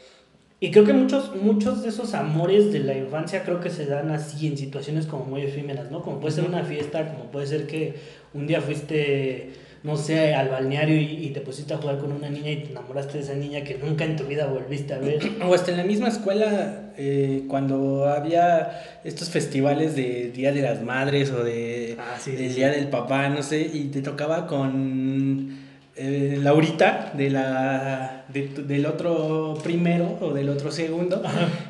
[0.60, 4.10] Y creo que muchos, muchos de esos amores de la infancia creo que se dan
[4.10, 6.02] así en situaciones como muy efímeras, ¿no?
[6.02, 7.94] Como puede ser una fiesta, como puede ser que
[8.34, 9.52] un día fuiste,
[9.84, 12.72] no sé, al balneario y, y te pusiste a jugar con una niña y te
[12.72, 15.20] enamoraste de esa niña que nunca en tu vida volviste a ver.
[15.48, 20.82] O hasta en la misma escuela, eh, cuando había estos festivales de Día de las
[20.82, 24.48] Madres o de Ah, sí, del sí, Día del Papá, no sé, y te tocaba
[24.48, 25.67] con
[25.98, 31.22] eh, Laurita de la de del otro primero o del otro segundo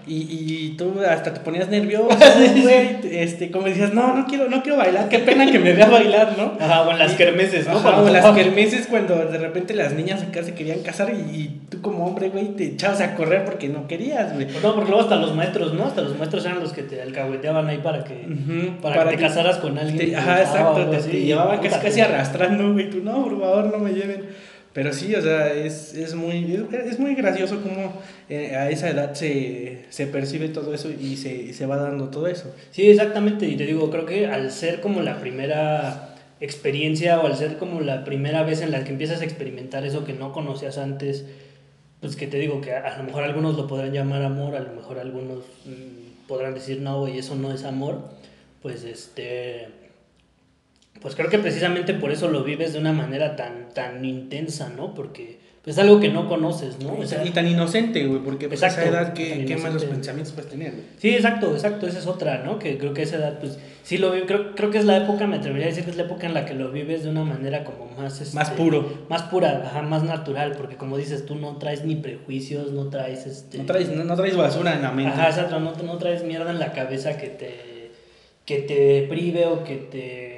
[0.07, 2.07] y, y tú hasta te ponías nervioso,
[2.63, 5.87] güey, este, como decías, no, no quiero, no quiero bailar, qué pena que me vea
[5.87, 6.53] bailar, ¿no?
[6.59, 7.77] Ajá, o en las Y- kermeses, ¿no?
[7.77, 11.35] Ajá, o las tocaba- kermeses cuando de repente las niñas acá se querían casar y,
[11.35, 14.47] y tú como hombre, güey, te echabas a correr porque no querías, güey.
[14.47, 15.85] Pues no, porque luego hasta los maestros, ¿no?
[15.85, 18.25] Hasta los maestros eran los que te alcahueteaban ahí para que,
[18.81, 20.09] para que te casaras con alguien.
[20.11, 23.77] te- ajá, exacto, te, te llevaban casi, casi arrastrando, güey, tú no, por favor, no
[23.77, 24.25] me lleven.
[24.77, 29.15] Pero sí, o sea, es, es muy, es, muy gracioso cómo eh, a esa edad
[29.15, 32.53] se, se percibe todo eso y se, y se va dando todo eso.
[32.69, 33.47] Sí, exactamente.
[33.47, 37.81] Y te digo, creo que al ser como la primera experiencia o al ser como
[37.81, 41.25] la primera vez en la que empiezas a experimentar eso que no conocías antes,
[41.99, 44.59] pues que te digo que a, a lo mejor algunos lo podrán llamar amor, a
[44.59, 48.11] lo mejor algunos mm, podrán decir no, güey, eso no es amor,
[48.61, 49.69] pues este...
[51.01, 54.93] Pues creo que precisamente por eso lo vives de una manera tan, tan intensa, ¿no?
[54.93, 56.93] Porque pues, es algo que no conoces, ¿no?
[56.93, 59.83] O sea, y tan inocente, güey, porque pues, a esa Exacto, edad, ¿qué, qué malos
[59.83, 60.83] pensamientos puedes tener, güey?
[60.97, 62.57] Sí, exacto, exacto, esa es otra, ¿no?
[62.57, 65.27] Que creo que esa edad, pues, sí lo vi, creo, creo que es la época,
[65.27, 67.23] me atrevería a decir que es la época en la que lo vives de una
[67.25, 68.21] manera como más...
[68.21, 69.05] este, Más puro.
[69.09, 73.27] Más pura, ajá, más natural, porque como dices, tú no traes ni prejuicios, no traes,
[73.27, 73.57] este...
[73.57, 75.11] No traes, no, no traes basura en la mente.
[75.11, 77.91] Ajá, exacto, no, no traes mierda en la cabeza que te,
[78.45, 80.36] que te prive o que te...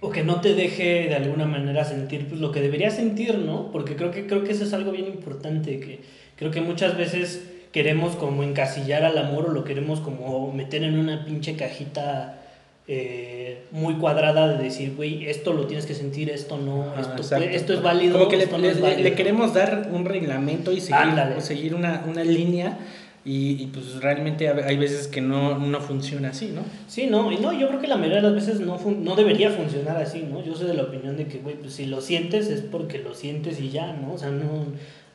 [0.00, 3.70] O que no te deje de alguna manera sentir pues, lo que deberías sentir, ¿no?
[3.72, 6.00] Porque creo que, creo que eso es algo bien importante, que
[6.36, 10.98] creo que muchas veces queremos como encasillar al amor o lo queremos como meter en
[10.98, 12.42] una pinche cajita
[12.88, 17.16] eh, muy cuadrada de decir, güey, esto lo tienes que sentir, esto no, esto, Ah,
[17.16, 17.48] exacto.
[17.48, 19.02] esto es válido, Como que le, esto no le- válido.
[19.02, 22.78] le queremos dar un reglamento y seguir, seguir una, una línea
[23.26, 26.62] y, y, pues realmente hay veces que no, no funciona así, ¿no?
[26.88, 29.16] Sí, no, y no, yo creo que la mayoría de las veces no, fun- no
[29.16, 30.44] debería funcionar así, ¿no?
[30.44, 33.14] Yo soy de la opinión de que, güey, pues si lo sientes es porque lo
[33.14, 34.14] sientes y ya, ¿no?
[34.14, 34.66] O sea, no,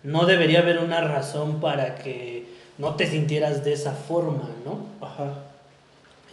[0.03, 2.45] no debería haber una razón para que
[2.77, 4.85] no te sintieras de esa forma, ¿no?
[5.05, 5.45] Ajá.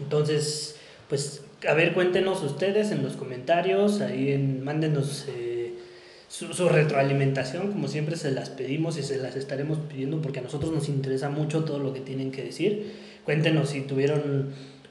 [0.00, 0.76] Entonces,
[1.08, 5.47] pues, a ver, cuéntenos ustedes en los comentarios, ahí en, mándenos eh,
[6.28, 10.42] su, su retroalimentación, como siempre se las pedimos y se las estaremos pidiendo porque a
[10.42, 12.92] nosotros nos interesa mucho todo lo que tienen que decir.
[13.24, 14.50] Cuéntenos si tuvieron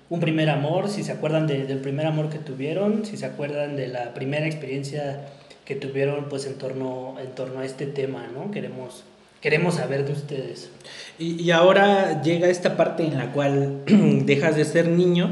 [0.09, 3.75] un primer amor, si se acuerdan de- del primer amor que tuvieron, si se acuerdan
[3.75, 5.27] de la primera experiencia
[5.65, 8.49] que tuvieron pues en torno, en torno a este tema, ¿no?
[8.51, 9.03] Queremos,
[9.41, 10.69] queremos saber de ustedes.
[11.19, 13.81] Y, y ahora llega esta parte en la cual
[14.25, 15.29] dejas de ser niño,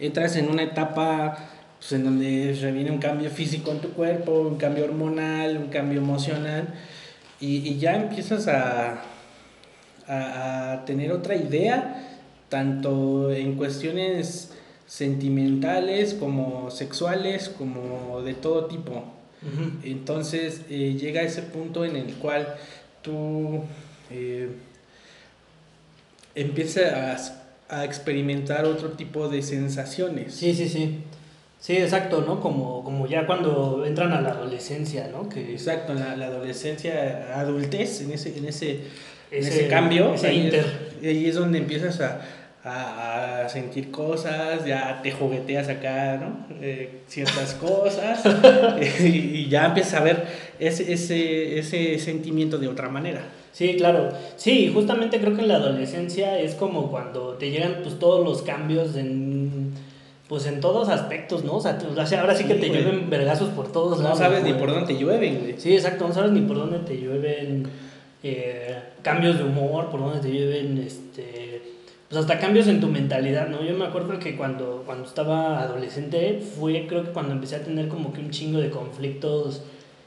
[0.00, 1.48] entras en una etapa
[1.80, 5.98] pues, en donde reviene un cambio físico en tu cuerpo, un cambio hormonal, un cambio
[5.98, 6.68] emocional,
[7.40, 9.02] y, y ya empiezas a,
[10.06, 14.52] a, a tener otra idea, tanto en cuestiones
[14.86, 19.04] sentimentales como sexuales, como de todo tipo.
[19.84, 22.56] Entonces eh, llega ese punto en el cual
[23.00, 23.62] tú
[24.10, 24.50] eh,
[26.34, 27.32] empiezas
[27.70, 30.34] a, a experimentar otro tipo de sensaciones.
[30.34, 30.98] Sí, sí, sí.
[31.60, 32.40] Sí, exacto, ¿no?
[32.40, 35.28] Como, como ya cuando entran a la adolescencia, ¿no?
[35.28, 38.70] Que Exacto, la, la adolescencia, adultez, en ese, en ese,
[39.30, 40.64] en Ese- ese cambio, ese ahí, inter.
[41.02, 42.22] Es, ahí es donde empiezas a,
[42.64, 46.46] a- a sentir cosas, ya te jugueteas acá, ¿no?
[46.62, 48.22] Eh, ciertas cosas,
[49.02, 50.24] y, y ya empiezas a ver
[50.58, 53.20] ese, ese, ese sentimiento de otra manera.
[53.52, 54.10] Sí, claro.
[54.36, 58.42] Sí, justamente creo que en la adolescencia es como cuando te llegan pues todos los
[58.42, 59.59] cambios en
[60.30, 61.56] pues en todos aspectos, ¿no?
[61.56, 62.82] O sea, sea, ahora sí que Sí, te güey.
[62.84, 64.18] llueven vergazos por todos No lados.
[64.20, 65.54] sabes ni por dónde llueven, güey.
[65.58, 67.64] Sí, exacto, no sabes ni por dónde te llueven
[68.22, 71.62] eh, cambios de humor, por dónde te llueven este
[72.08, 73.62] pues hasta cambios en tu mentalidad, ¿no?
[73.64, 77.88] Yo me acuerdo que cuando, cuando estaba adolescente fue creo que cuando empecé a tener
[77.88, 79.62] como que un chingo de conflictos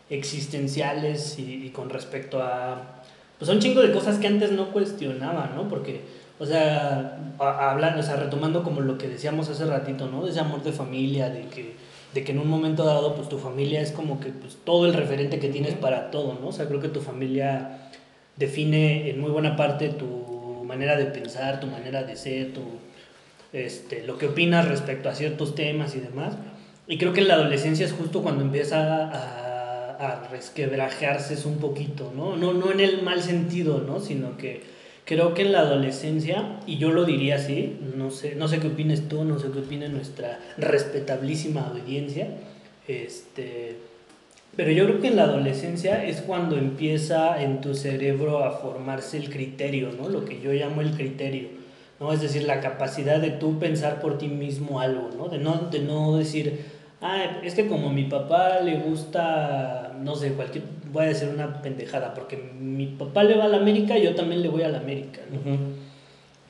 [0.09, 3.01] existenciales y, y con respecto a
[3.39, 5.67] pues un chingo de cosas que antes no cuestionaba, ¿no?
[5.67, 6.01] Porque,
[6.39, 10.23] o sea, hablando, o sea, retomando como lo que decíamos hace ratito, ¿no?
[10.25, 11.75] De ese amor de familia, de que,
[12.13, 14.93] de que en un momento dado, pues tu familia es como que pues, todo el
[14.93, 16.47] referente que tienes para todo, ¿no?
[16.47, 17.89] O sea, creo que tu familia
[18.35, 22.61] define en muy buena parte tu manera de pensar, tu manera de ser, tu,
[23.53, 26.35] este, lo que opinas respecto a ciertos temas y demás.
[26.87, 29.53] Y creo que en la adolescencia es justo cuando empieza a,
[29.99, 32.35] a resquebrajarse un poquito, ¿no?
[32.35, 32.53] ¿no?
[32.53, 33.99] No en el mal sentido, ¿no?
[33.99, 34.72] Sino que
[35.05, 38.67] creo que en la adolescencia, y yo lo diría así, no sé, no sé qué
[38.67, 42.27] opines tú, no sé qué opina nuestra respetabilísima audiencia,
[42.87, 43.77] este,
[44.55, 49.17] pero yo creo que en la adolescencia es cuando empieza en tu cerebro a formarse
[49.17, 50.09] el criterio, ¿no?
[50.09, 51.49] Lo que yo llamo el criterio,
[51.99, 52.13] ¿no?
[52.13, 55.27] Es decir, la capacidad de tú pensar por ti mismo algo, ¿no?
[55.27, 56.65] De no, de no decir,
[57.01, 61.27] ah, es que como a mi papá le gusta, no sé, cualquier, voy a decir
[61.33, 64.69] una pendejada, porque mi papá le va a la América, yo también le voy a
[64.69, 65.39] la América, ¿no?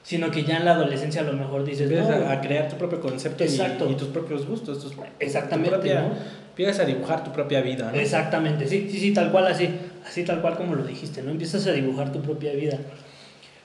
[0.04, 2.68] Sino que ya en la adolescencia a lo mejor dices, Empiezas no, a, a crear
[2.68, 4.82] tu propio concepto y- tus propios gustos.
[4.84, 6.10] tus- Exactamente, tu propia- ¿no?
[6.50, 7.90] Empiezas a dibujar tu propia vida.
[7.92, 7.98] ¿no?
[8.00, 9.70] Exactamente, sí, sí, sí, tal cual así,
[10.06, 11.32] así tal cual como lo dijiste, ¿no?
[11.32, 12.78] Empiezas a dibujar tu propia vida.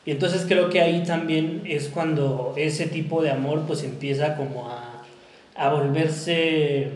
[0.06, 4.70] Y entonces creo que ahí también es cuando ese tipo de amor pues empieza como
[4.70, 5.02] a,
[5.56, 6.88] a volverse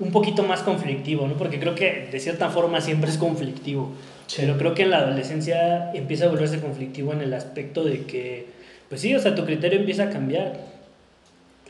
[0.00, 1.34] un poquito más conflictivo, ¿no?
[1.34, 3.92] Porque creo que de cierta forma siempre es conflictivo,
[4.26, 4.42] Sí.
[4.42, 8.46] pero creo que en la adolescencia empieza a volverse conflictivo en el aspecto de que,
[8.88, 10.78] pues sí, o sea, tu criterio empieza a cambiar.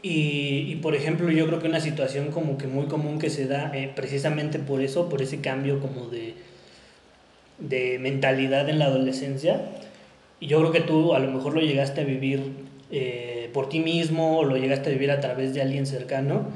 [0.03, 3.47] Y, y, por ejemplo, yo creo que una situación como que muy común que se
[3.47, 6.35] da eh, precisamente por eso, por ese cambio como de,
[7.59, 9.61] de mentalidad en la adolescencia,
[10.41, 12.41] y yo creo que tú a lo mejor lo llegaste a vivir
[12.93, 16.47] eh, por ti mismo o lo llegaste a vivir a través de alguien cercano.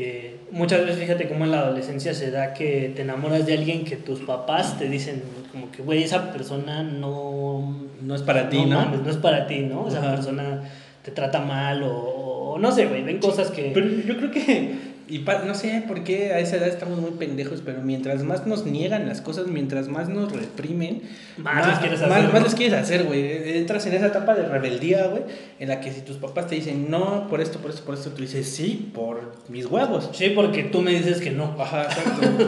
[0.00, 3.84] Eh, muchas veces fíjate cómo en la adolescencia se da que te enamoras de alguien
[3.84, 7.88] que tus papás te dicen como que, güey, esa persona no...
[8.00, 8.78] No es para ti, ¿no?
[8.78, 9.88] mames, no es para ti, ¿no?
[9.88, 10.14] Esa Ajá.
[10.14, 10.62] persona
[11.02, 13.72] te trata mal o, o no sé, güey, ven cosas que...
[13.74, 17.12] Pero yo creo que, y pa- no sé por qué a esa edad estamos muy
[17.12, 21.02] pendejos, pero mientras más nos niegan las cosas, mientras más nos reprimen,
[21.38, 22.56] Más les quieres más- hacer, más ¿no?
[22.56, 23.56] quieres hacer, güey.
[23.58, 25.22] Entras en esa etapa de rebeldía, güey,
[25.58, 28.10] en la que si tus papás te dicen no, por esto, por esto, por esto,
[28.10, 30.10] tú dices sí, por mis huevos.
[30.12, 31.56] Sí, porque tú me dices que no.
[31.58, 32.46] Ajá, exacto.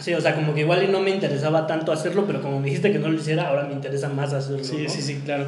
[0.00, 2.66] Sí, o sea, como que igual y no me interesaba tanto hacerlo, pero como me
[2.66, 4.62] dijiste que no lo hiciera, ahora me interesa más hacerlo.
[4.64, 4.88] sí, ¿no?
[4.90, 5.46] sí, sí, claro.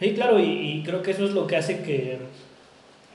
[0.00, 0.44] Sí, claro, y,
[0.78, 2.18] y creo que eso es lo que hace que,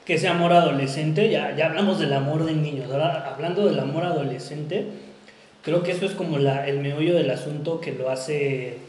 [0.10, 4.06] que ese amor adolescente, ya, ya hablamos del amor de niños, ahora hablando del amor
[4.06, 4.88] adolescente,
[5.62, 8.80] creo que eso es como la, el meollo del asunto que lo hace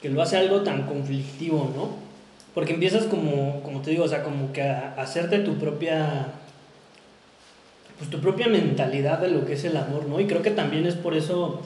[0.00, 1.88] que lo hace algo tan conflictivo, ¿no?
[2.54, 6.28] Porque empiezas como, como te digo, o sea, como que a, a hacerte tu propia
[7.98, 10.20] pues tu propia mentalidad de lo que es el amor, ¿no?
[10.20, 11.62] Y creo que también es por eso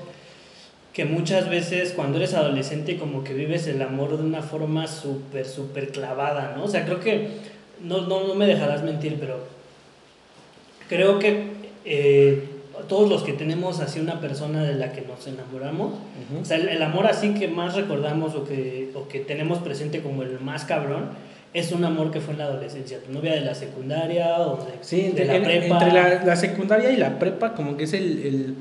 [0.95, 5.45] que muchas veces cuando eres adolescente como que vives el amor de una forma súper,
[5.45, 6.65] súper clavada, ¿no?
[6.65, 9.39] O sea, creo que, no, no, no me dejarás mentir, pero
[10.89, 11.45] creo que
[11.85, 12.45] eh,
[12.89, 15.95] todos los que tenemos así una persona de la que nos enamoramos,
[16.41, 20.03] o sea, el, el amor así que más recordamos o que, o que tenemos presente
[20.03, 21.09] como el más cabrón,
[21.53, 24.73] es un amor que fue en la adolescencia, tu novia de la secundaria o de,
[24.81, 25.75] Sí, de entre, la en- prepa.
[25.77, 28.55] entre la, la secundaria y la prepa como que es el, el,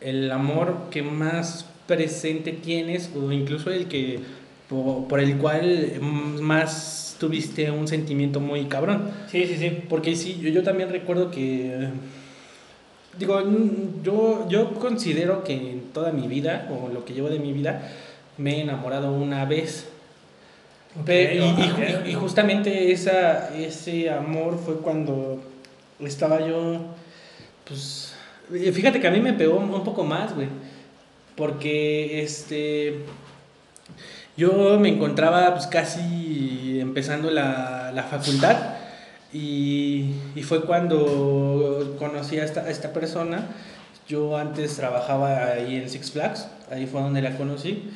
[0.00, 4.20] el amor que más presente tienes o incluso el que
[4.68, 9.10] por, por el cual más tuviste un sentimiento muy cabrón.
[9.30, 9.70] Sí, sí, sí.
[9.88, 11.88] Porque sí, yo, yo también recuerdo que...
[13.18, 13.40] Digo,
[14.02, 17.90] yo, yo considero que en toda mi vida, o lo que llevo de mi vida,
[18.36, 19.86] me he enamorado una vez.
[22.06, 25.42] Y- y justamente esa, ese amor fue cuando
[26.00, 26.80] estaba yo,
[27.66, 28.14] pues,
[28.52, 30.48] eh, fíjate que a mí me pegó un poco más, güey,
[31.36, 33.00] porque, este,
[34.36, 38.56] yo me encontraba, pues, casi empezando la, la facultad
[39.32, 43.46] y, y fue cuando conocí a esta, a esta persona,
[44.08, 47.90] yo antes trabajaba ahí en Six Flags, ahí fue donde la conocí.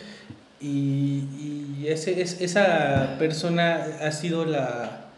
[0.61, 5.09] Y, y ese, es, esa persona ha sido la,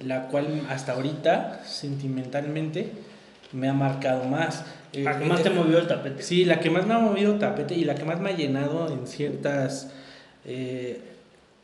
[0.00, 2.90] la cual hasta ahorita, sentimentalmente,
[3.52, 4.64] me ha marcado más.
[4.92, 6.22] Eh, ¿A qué más te eh, movió el tapete?
[6.22, 8.88] Sí, la que más me ha movido tapete y la que más me ha llenado
[8.88, 9.92] en ciertas
[10.44, 10.98] eh,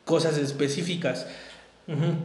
[0.04, 1.26] cosas específicas.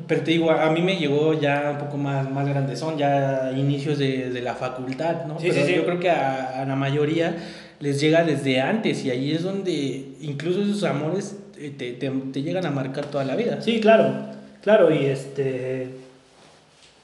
[0.08, 3.54] Pero te digo, a a mí me llegó ya un poco más, más grandezón, ya
[3.56, 5.40] inicios de, de la facultad, ¿no?
[5.40, 5.76] Sí, Pero sí, sí.
[5.78, 7.38] yo creo que a, a la mayoría
[7.80, 9.72] les llega desde antes y ahí es donde
[10.20, 13.62] incluso esos amores eh, te, te, te llegan a marcar toda la vida.
[13.62, 14.14] Sí, claro,
[14.62, 15.88] claro, y este...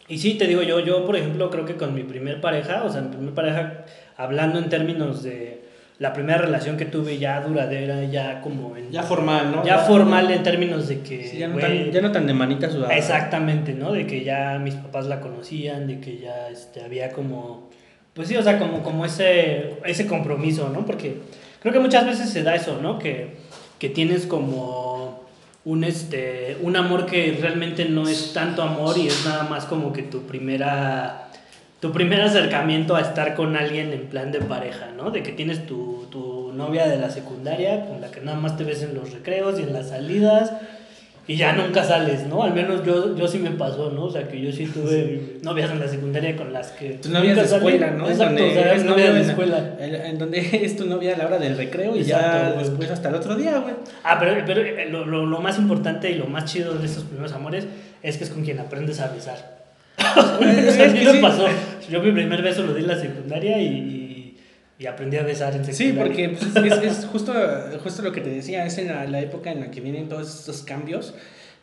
[0.10, 2.92] Y sí, te digo yo, yo por ejemplo creo que con mi primer pareja, o
[2.92, 3.86] sea, mi primer pareja,
[4.18, 5.62] hablando en términos de
[6.00, 8.90] la primera relación que tuve ya duradera, ya como en...
[8.90, 9.66] Ya formal, ¿no?
[9.66, 11.28] ya formal en términos de que...
[11.28, 12.96] Sí, ya, no tan, ya no tan de manita sudada.
[12.96, 13.92] Exactamente, ¿no?
[13.92, 17.70] De que ya mis papás la conocían, de que ya este, había como,
[18.14, 20.86] pues sí, o sea, como, como ese, ese compromiso, ¿no?
[20.86, 21.18] Porque
[21.62, 22.98] creo que muchas veces se da eso, ¿no?
[22.98, 23.36] Que,
[23.78, 25.26] que tienes como
[25.66, 29.92] un, este, un amor que realmente no es tanto amor y es nada más como
[29.92, 31.26] que tu primera...
[31.80, 35.12] Tu primer acercamiento a estar con alguien en plan de pareja, ¿no?
[35.12, 38.66] De que tienes tu, tu novia de la secundaria con la que nada más te
[38.66, 40.52] ves en los recreos y en las salidas
[41.30, 42.42] y ya nunca sales, ¿no?
[42.42, 44.06] Al menos yo, yo sí me pasó, ¿no?
[44.06, 46.94] O sea, que yo sí tuve novias en la secundaria con las que...
[46.96, 48.10] Tu novia de escuela, ¿no?
[48.10, 49.76] Exacto, o sea, es novia de escuela.
[49.80, 52.66] En, en donde es tu novia a la hora del recreo y Exacto, ya güey.
[52.66, 53.76] después hasta el otro día, güey.
[54.04, 57.04] Ah, pero, pero eh, lo, lo, lo más importante y lo más chido de estos
[57.04, 57.68] primeros amores
[58.02, 59.59] es que es con quien aprendes a besar.
[60.00, 61.20] A mí me sí.
[61.22, 61.48] pasó.
[61.90, 64.38] Yo mi primer beso lo di en la secundaria y,
[64.80, 66.04] y, aprendí a besar en Sí, secundaria.
[66.06, 67.34] porque pues, es, es justo,
[67.84, 70.28] justo lo que te decía, es en la, la época en la que vienen todos
[70.40, 71.14] estos cambios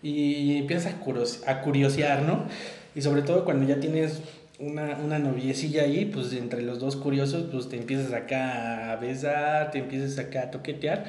[0.02, 2.44] y empiezas a, curos- a curiosear, ¿no?
[2.94, 4.20] Y sobre todo cuando ya tienes
[4.58, 9.70] una, una noviecilla ahí, pues entre los dos curiosos, pues te empiezas acá a besar,
[9.70, 11.04] te empiezas acá a toquetear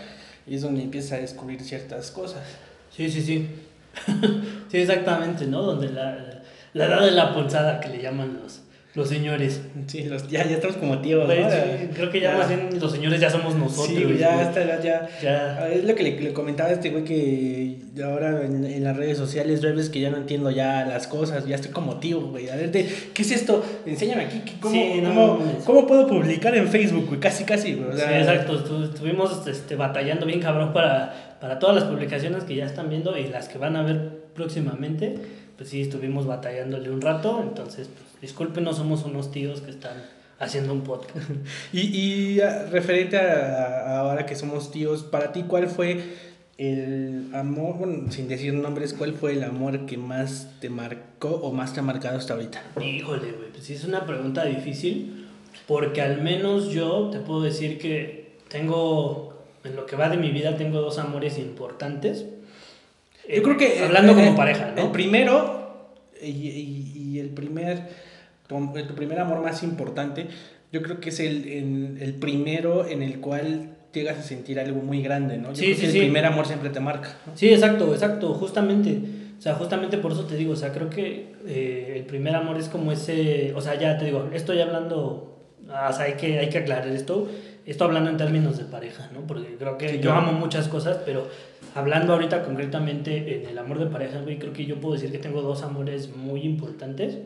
[0.46, 2.42] y es donde empiezas a descubrir ciertas cosas.
[2.96, 3.48] Sí, sí, sí.
[4.72, 5.62] sí, exactamente, ¿no?
[5.64, 6.37] Donde la,
[6.74, 8.62] la edad de la ponzada que le llaman los,
[8.96, 9.62] los señores.
[9.88, 13.20] Sí, los, ya, ya estamos como tíos, sí, creo que ya, más bien los señores
[13.22, 13.88] ya somos nosotros.
[13.88, 14.52] Sí, ya
[14.82, 15.08] ya...
[15.22, 15.68] Ya.
[15.70, 19.18] Es lo que le, le comentaba a este güey que ahora en, en las redes
[19.18, 22.50] sociales que ya no entiendo ya las cosas, ya estoy como tío, güey.
[22.50, 23.64] A ver, de- ¿qué es esto?
[23.86, 27.20] Enséñame aquí, ¿qué- ¿cómo, Sí, no cómo, cómo puedo publicar en Facebook, güey?
[27.20, 27.90] Casi, casi, güey.
[27.90, 32.56] O Sí, exacto, estu- estuvimos este, batallando bien cabrón para, para todas las publicaciones que
[32.56, 35.16] ya están viendo y las que van a ver próximamente,
[35.58, 39.98] pues sí, estuvimos batallándole un rato, entonces, pues, disculpen, no somos unos tíos que están
[40.40, 41.18] haciendo un podcast.
[41.74, 46.02] Y, y ah, referente a, a ahora que somos tíos, para ti, ¿cuál fue
[46.58, 51.52] el amor, bueno, sin decir nombres, cuál fue el amor que más te marcó o
[51.52, 52.64] más te ha marcado hasta ahorita?
[52.82, 55.28] Híjole, güey, pues sí es una pregunta difícil,
[55.68, 60.32] porque al menos yo te puedo decir que tengo, en lo que va de mi
[60.32, 62.26] vida, tengo dos amores importantes.
[63.34, 63.80] Yo creo que...
[63.80, 64.84] Eh, Hablando eh, como eh, pareja, ¿no?
[64.84, 67.82] El primero y, y- y el primer,
[68.48, 68.56] tu,
[68.88, 70.28] tu primer amor más importante,
[70.72, 74.82] yo creo que es el, en- el primero en el cual llegas a sentir algo
[74.82, 75.50] muy grande, ¿no?
[75.50, 75.98] Yo Sí, creo sí, que sí.
[76.00, 77.36] el primer amor siempre te marca, ¿no?
[77.36, 79.00] Sí, exacto, exacto, justamente.
[79.38, 82.58] O sea, justamente por eso te digo, o sea, creo que eh, el primer amor
[82.58, 85.38] es como ese, o sea, ya te digo, estoy hablando,
[85.70, 87.28] ah, o sea, hay que, hay que aclarar esto,
[87.66, 89.22] esto hablando en términos de pareja, ¿no?
[89.28, 90.18] Porque creo que yo claro.
[90.22, 91.28] amo muchas cosas, pero
[91.78, 95.18] hablando ahorita concretamente en el amor de pareja, güey, creo que yo puedo decir que
[95.20, 97.18] tengo dos amores muy importantes.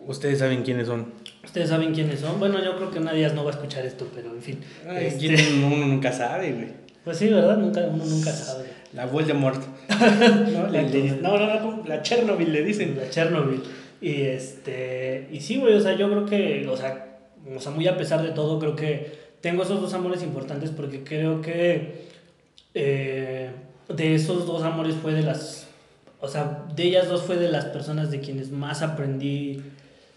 [0.00, 1.06] Ustedes saben quiénes son.
[1.44, 2.38] Ustedes saben quiénes son.
[2.38, 4.58] Bueno, yo creo que nadie no va a escuchar esto, pero en fin.
[4.86, 6.66] Ay, Este, quién- uno nunca sabe, güey.
[7.04, 7.56] Pues sí, ¿verdad?
[7.58, 8.66] Nunca, uno nunca sabe.
[8.92, 9.62] La Voldemort.
[10.52, 12.96] no, La- le- no, no, no, la Chernobyl le dicen.
[12.96, 13.62] La Chernobyl.
[14.00, 15.28] Y este.
[15.32, 16.66] Y sí, güey, o sea, yo creo que.
[16.68, 17.18] O sea,
[17.56, 21.02] o sea, muy a pesar de todo, creo que tengo esos dos amores importantes porque
[21.04, 22.04] creo que.
[22.74, 23.50] eh,
[23.88, 25.66] de esos dos amores fue de las.
[26.20, 29.62] O sea, de ellas dos fue de las personas de quienes más aprendí.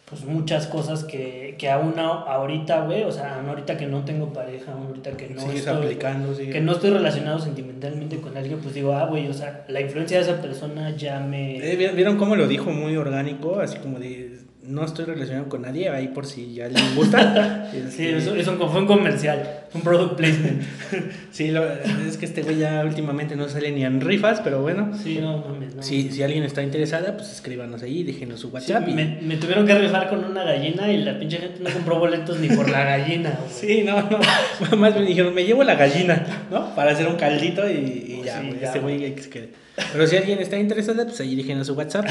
[0.10, 4.06] Pues muchas cosas que, que aún a- ahorita, güey, o sea, aún ahorita que no
[4.06, 6.50] tengo pareja, aún ahorita que no Sigues estoy, aplicando, sigue.
[6.54, 10.16] que no estoy relacionado sentimentalmente con alguien, pues digo, ah, güey, o sea, la influencia
[10.16, 11.58] de esa persona ya me...
[11.58, 13.60] Eh, ¿vi- ¿Vieron cómo lo dijo muy orgánico?
[13.60, 17.54] Así como de, no estoy relacionado con nadie, ahí por si ya les gusta.
[17.72, 20.62] Sí, Este, eso, eso fue un comercial, un product placement.
[21.32, 21.66] sí, lo-
[22.08, 24.92] es que este güey ya últimamente no sale ni en rifas, pero bueno.
[25.04, 25.84] Sí, no mames, no.
[25.84, 28.88] Si, si alguien está interesada, pues escríbanos ahí, déjenos su Sí, WhatsApp.
[28.88, 32.00] y- me, me tuvieron que rifar con una gallina y la pinche gente no compró
[32.00, 33.38] boletos ni por la gallina.
[33.40, 33.52] güey.
[33.54, 34.20] Sí, no, no.
[34.78, 36.74] Más me dijeron, me llevo la gallina, ¿no?
[36.76, 39.14] Para hacer un caldito y, y ya, Sí, ya, este güey.
[39.16, 39.50] que se quede.
[39.92, 42.06] Pero si alguien está interesada, pues ahí déjenos su WhatsApp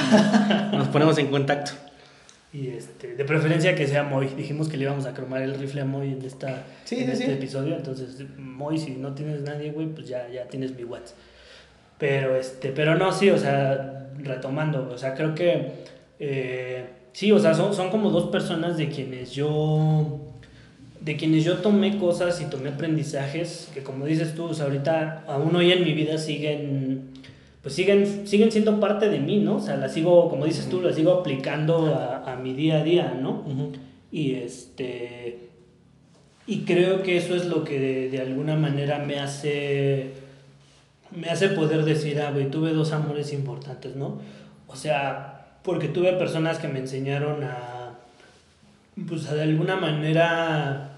[0.73, 1.73] y nos ponemos en contacto.
[2.57, 4.29] Y este, de preferencia que sea Moy.
[4.37, 7.13] Dijimos que le íbamos a cromar el rifle a Moy en, esta, Sí, en sí,
[7.13, 7.33] este sí.
[7.33, 7.77] episodio.
[7.77, 11.19] Entonces, Moy, si no tienes nadie, güey, pues ya, ya tienes mi WhatsApp.
[11.99, 15.73] Pero, este, pero no, sí, o sea, retomando, o sea, creo que
[16.19, 20.21] eh, sí, o sea, son, son como dos personas de quienes yo
[21.01, 25.25] de quienes yo tomé cosas y tomé aprendizajes que como dices tú, o sea, ahorita
[25.29, 27.11] aún hoy en mi vida siguen
[27.67, 29.57] pues siguen, siguen siendo parte de mí, ¿no?
[29.57, 32.85] O sea, las sigo, como dices tú, las sigo aplicando a, a mi día a
[32.85, 33.43] día, ¿no?
[34.13, 35.49] Y este.
[36.47, 40.13] Y creo que eso es lo que de, de alguna manera me hace.
[41.11, 44.21] Me hace poder decir, ah, güey, tuve dos amores importantes, ¿no?
[44.69, 47.99] O sea, porque tuve personas que me enseñaron a.
[49.09, 50.96] Pues a de alguna manera.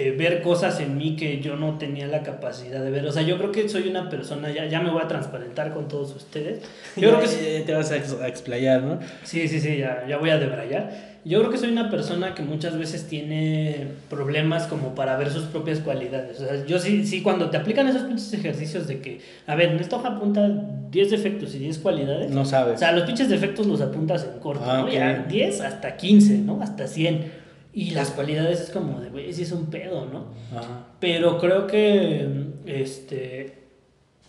[0.00, 3.04] Eh, ver cosas en mí que yo no tenía la capacidad de ver.
[3.04, 5.88] O sea, yo creo que soy una persona, ya, ya me voy a transparentar con
[5.88, 6.60] todos ustedes.
[6.96, 9.00] Yo creo que te vas a, ex- a explayar, ¿no?
[9.24, 11.18] Sí, sí, sí, ya, ya voy a debrayar.
[11.24, 15.44] Yo creo que soy una persona que muchas veces tiene problemas como para ver sus
[15.46, 16.40] propias cualidades.
[16.40, 19.70] O sea, yo sí, sí, cuando te aplican esos pinches ejercicios de que, a ver,
[19.72, 20.48] en esta hoja apunta
[20.90, 22.30] 10 defectos y 10 cualidades.
[22.30, 22.78] No O sabes.
[22.78, 24.84] sea, los pinches defectos los apuntas en corto, Ah, ¿no?
[24.86, 24.92] ok.
[24.92, 26.62] Ya 10 hasta 15, ¿no?
[26.62, 27.37] Hasta 100.
[27.72, 30.26] Y las cualidades es como de, güey, sí es un pedo, ¿no?
[30.56, 30.86] Ajá.
[31.00, 32.26] Pero creo que
[32.66, 33.58] este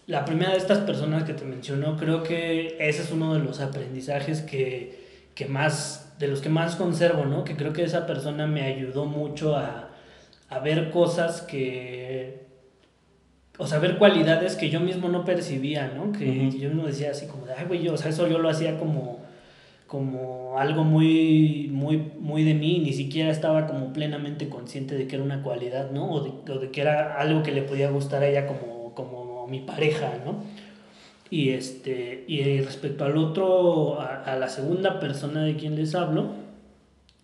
[0.09, 3.59] la primera de estas personas que te mencionó, creo que ese es uno de los
[3.59, 7.43] aprendizajes que, que más, de los que más conservo, ¿no?
[7.43, 9.91] Que creo que esa persona me ayudó mucho a,
[10.49, 12.47] a ver cosas que,
[13.59, 16.11] o sea, ver cualidades que yo mismo no percibía, ¿no?
[16.11, 18.39] Que, que yo mismo decía así como de, ay, güey, yo, o sea, eso yo
[18.39, 19.23] lo hacía como,
[19.89, 25.15] como algo muy, muy, muy de mí, ni siquiera estaba como plenamente consciente de que
[25.15, 26.11] era una cualidad, ¿no?
[26.11, 30.13] O de, que era algo que le podía gustar a ella como, como mi pareja,
[30.23, 30.43] ¿no?
[31.31, 36.33] Y, este, y respecto al otro, a, a la segunda persona de quien les hablo,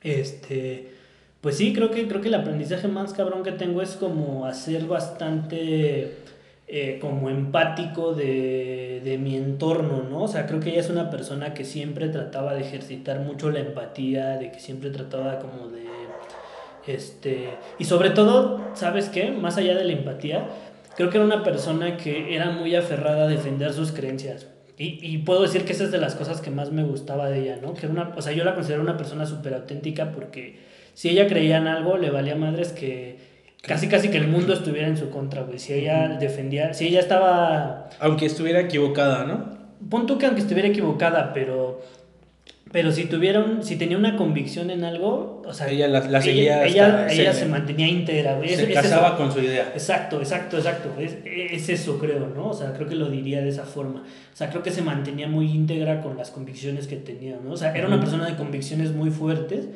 [0.02, 0.90] este,
[1.42, 4.86] pues sí, creo que, creo que el aprendizaje más cabrón que tengo es como hacer
[4.86, 6.18] bastante
[6.68, 10.24] eh, como empático de, de mi entorno, ¿no?
[10.24, 13.60] O sea, creo que ella es una persona que siempre trataba de ejercitar mucho la
[13.60, 15.86] empatía, de que siempre trataba como de...
[16.88, 17.50] Este,
[17.80, 19.32] y sobre todo, ¿sabes qué?
[19.32, 20.48] Más allá de la empatía,
[20.96, 24.48] creo que era una persona que era muy aferrada a defender sus creencias.
[24.78, 27.44] Y, y puedo decir que esa es de las cosas que más me gustaba de
[27.44, 27.74] ella, ¿no?
[27.74, 30.60] Que era una, o sea, yo la considero una persona súper auténtica porque
[30.96, 33.18] si ella creía en algo, le valía madres que
[33.68, 35.60] casi casi que el mundo estuviera en su contra, güey.
[35.60, 39.56] Si ella defendía, si ella estaba Aunque estuviera equivocada, ¿no?
[39.90, 41.82] pon tú que aunque estuviera equivocada, pero
[42.72, 46.22] pero si tuviera un- si tenía una convicción en algo, o sea, Ella la- la
[46.22, 48.50] seguía ella, ella se- mantenía íntegra, güey.
[48.50, 49.70] Se es casaba con su idea.
[49.74, 50.90] Exacto, exacto, exacto.
[51.00, 52.50] Es, es eso, creo, ¿no?
[52.50, 54.02] O sea, creo que lo diría de esa forma.
[54.02, 57.52] O sea, creo que se mantenía muy íntegra con las convicciones que tenía, ¿no?
[57.52, 59.70] O sea, era una persona de convicciones muy fuertes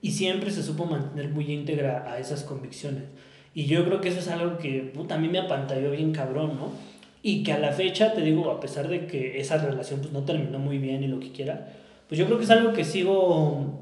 [0.00, 3.02] y siempre se supo mantener muy íntegra a esas convicciones.
[3.56, 6.58] Y yo creo que eso es algo que, puta, a mí me apantalló bien cabrón,
[6.58, 6.72] ¿no?
[7.22, 10.24] Y que a la fecha, te digo, a pesar de que esa relación pues no
[10.24, 11.72] terminó muy bien y lo que quiera,
[12.06, 13.80] pues yo creo que es algo que sigo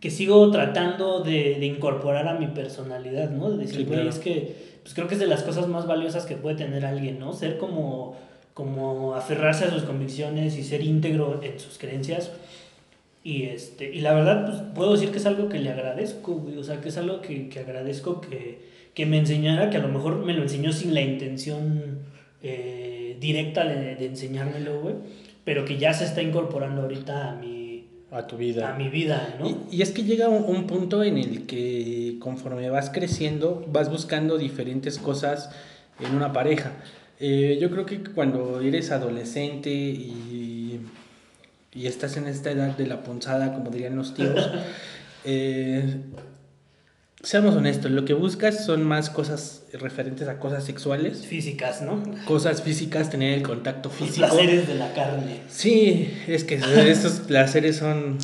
[0.00, 3.50] que sigo tratando de, de incorporar a mi personalidad, ¿no?
[3.50, 4.08] De decir, Sí, claro.
[4.08, 7.18] es que pues creo que es de las cosas más valiosas que puede tener alguien,
[7.18, 7.32] ¿no?
[7.32, 8.14] Ser como,
[8.52, 12.30] como aferrarse a sus convicciones y ser íntegro en sus creencias.
[13.24, 16.58] Y, este, y la verdad, pues puedo decir que es algo que le agradezco, güey.
[16.58, 19.88] O sea, que es algo que, que agradezco que, que me enseñara, que a lo
[19.88, 21.98] mejor me lo enseñó sin la intención
[22.42, 24.94] eh, directa de, de enseñármelo, güey.
[25.44, 28.72] Pero que ya se está incorporando ahorita a mi, a tu vida.
[28.72, 29.48] a mi vida, ¿no?
[29.48, 33.90] Y, y es que llega un, un punto en el que conforme vas creciendo, vas
[33.90, 35.50] buscando diferentes cosas
[36.00, 36.72] en una pareja.
[37.20, 40.80] Eh, yo creo que cuando eres adolescente y,
[41.72, 44.50] y estás en esta edad de la punzada, como dirían los tíos,
[45.24, 45.96] eh,
[47.24, 52.02] seamos honestos, lo que buscas son más cosas referentes a cosas sexuales, Físicas, ¿no?
[52.26, 54.28] cosas físicas, tener el contacto Los físico.
[54.28, 55.40] placeres de la carne.
[55.48, 58.18] Sí, es que esos placeres son,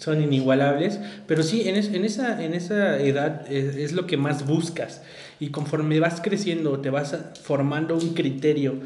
[0.00, 4.16] son inigualables, pero sí, en, es- en, esa, en esa edad es, es lo que
[4.16, 5.02] más buscas
[5.38, 8.80] y conforme vas creciendo te vas a- formando un criterio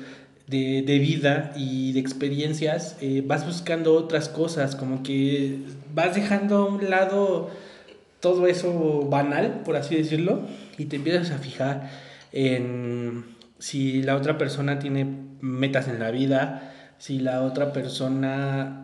[0.49, 5.59] de, de vida y de experiencias, eh, vas buscando otras cosas, como que
[5.95, 7.49] vas dejando a un lado
[8.23, 10.41] todo eso banal, por así decirlo,
[10.79, 11.91] y te empiezas a fijar
[12.33, 13.25] en
[13.59, 15.07] si la otra persona tiene
[15.41, 18.79] metas en la vida, si la otra persona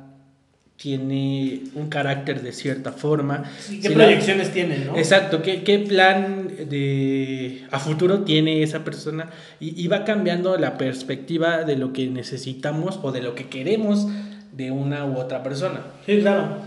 [0.77, 3.45] tiene un carácter de cierta forma.
[3.59, 4.97] Sí, ¿Qué si la- proyecciones tienen, no?
[4.97, 9.31] Exacto, ¿qué, qué plan de a futuro tiene esa persona?
[9.59, 14.07] Y, y va cambiando la perspectiva de lo que necesitamos o de lo que queremos
[14.53, 15.81] de una u otra persona.
[16.07, 16.59] Sí, claro.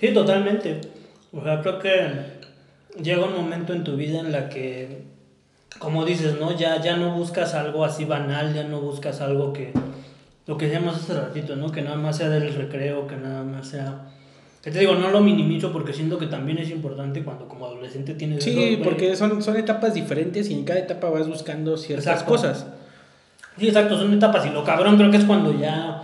[0.00, 0.80] Sí, totalmente.
[1.32, 2.40] O sea, creo que
[3.02, 5.04] llega un momento en tu vida en la que,
[5.78, 6.56] como dices, ¿no?
[6.56, 9.72] Ya, ya no buscas algo así banal, ya no buscas algo que,
[10.46, 11.70] lo que decíamos hace ratito, ¿no?
[11.70, 14.06] Que nada más sea del recreo, que nada más sea...
[14.62, 18.14] Que te digo, no lo minimizo porque siento que también es importante cuando como adolescente
[18.14, 18.44] tienes...
[18.44, 22.30] Sí, porque son, son etapas diferentes y en cada etapa vas buscando ciertas Exacto.
[22.30, 22.66] cosas.
[23.58, 26.02] Sí, exacto, son etapas y lo cabrón creo que es cuando ya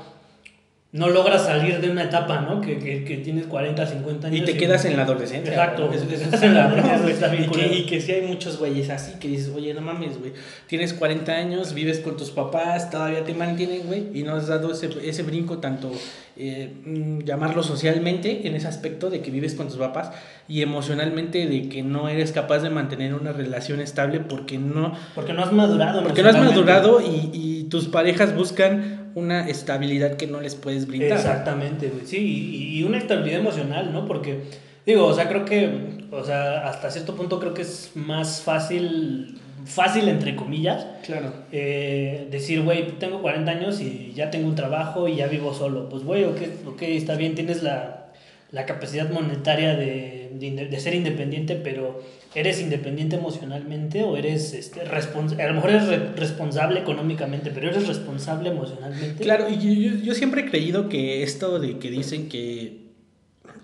[0.96, 2.60] no logras salir de una etapa, ¿no?
[2.60, 4.40] Que, que, que tienes 40, 50 años.
[4.40, 5.52] Y te quedas en la adolescencia.
[5.52, 5.90] Exacto.
[5.92, 8.58] Es- es- Estás en la adolescencia, está bien y, que, y que sí hay muchos
[8.58, 10.32] güeyes así que dices, oye, no mames, güey.
[10.66, 14.06] Tienes 40 años, vives con tus papás, todavía te mantienen, güey.
[14.14, 15.92] Y no has dado ese, ese brinco tanto,
[16.36, 20.10] eh, mm, llamarlo socialmente, en ese aspecto de que vives con tus papás,
[20.48, 25.32] y emocionalmente de que no eres capaz de mantener una relación estable porque no, Porque
[25.32, 26.02] no has madurado.
[26.02, 30.86] porque no has madurado y, y tus parejas buscan una estabilidad que no les puedes
[30.86, 31.18] brindar.
[31.18, 32.04] Exactamente, güey.
[32.06, 34.06] Sí, y, y una estabilidad emocional, ¿no?
[34.06, 34.40] Porque,
[34.84, 39.38] digo, o sea, creo que, o sea, hasta cierto punto creo que es más fácil,
[39.64, 41.32] fácil entre comillas, Claro.
[41.50, 45.88] eh, decir, güey, tengo 40 años y ya tengo un trabajo y ya vivo solo.
[45.88, 48.12] Pues, güey, ok, ok, está bien, tienes la,
[48.52, 50.28] la capacidad monetaria de,
[50.70, 52.02] de ser independiente, pero
[52.36, 57.70] ¿eres independiente emocionalmente o eres, este, respons- a lo mejor eres re- responsable económicamente, pero
[57.70, 59.24] eres responsable emocionalmente?
[59.24, 62.84] Claro, y yo, yo- yo siempre he creído que esto de que dicen que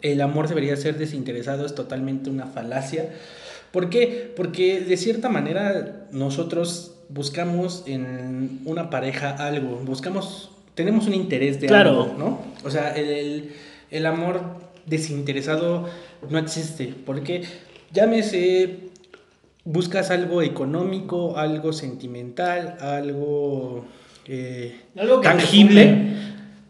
[0.01, 3.11] el amor debería ser desinteresado es totalmente una falacia.
[3.70, 4.33] ¿Por qué?
[4.37, 11.66] Porque de cierta manera nosotros buscamos en una pareja algo, buscamos, tenemos un interés de
[11.68, 11.91] Claro.
[11.91, 12.41] algo, ¿no?
[12.64, 13.53] O sea, el, el-
[13.91, 14.41] el amor
[14.87, 15.89] desinteresado
[16.31, 17.43] no existe, porque
[17.93, 18.78] llámese,
[19.64, 23.84] buscas algo económico, algo sentimental, algo...
[24.26, 26.14] eh, Algo tangible,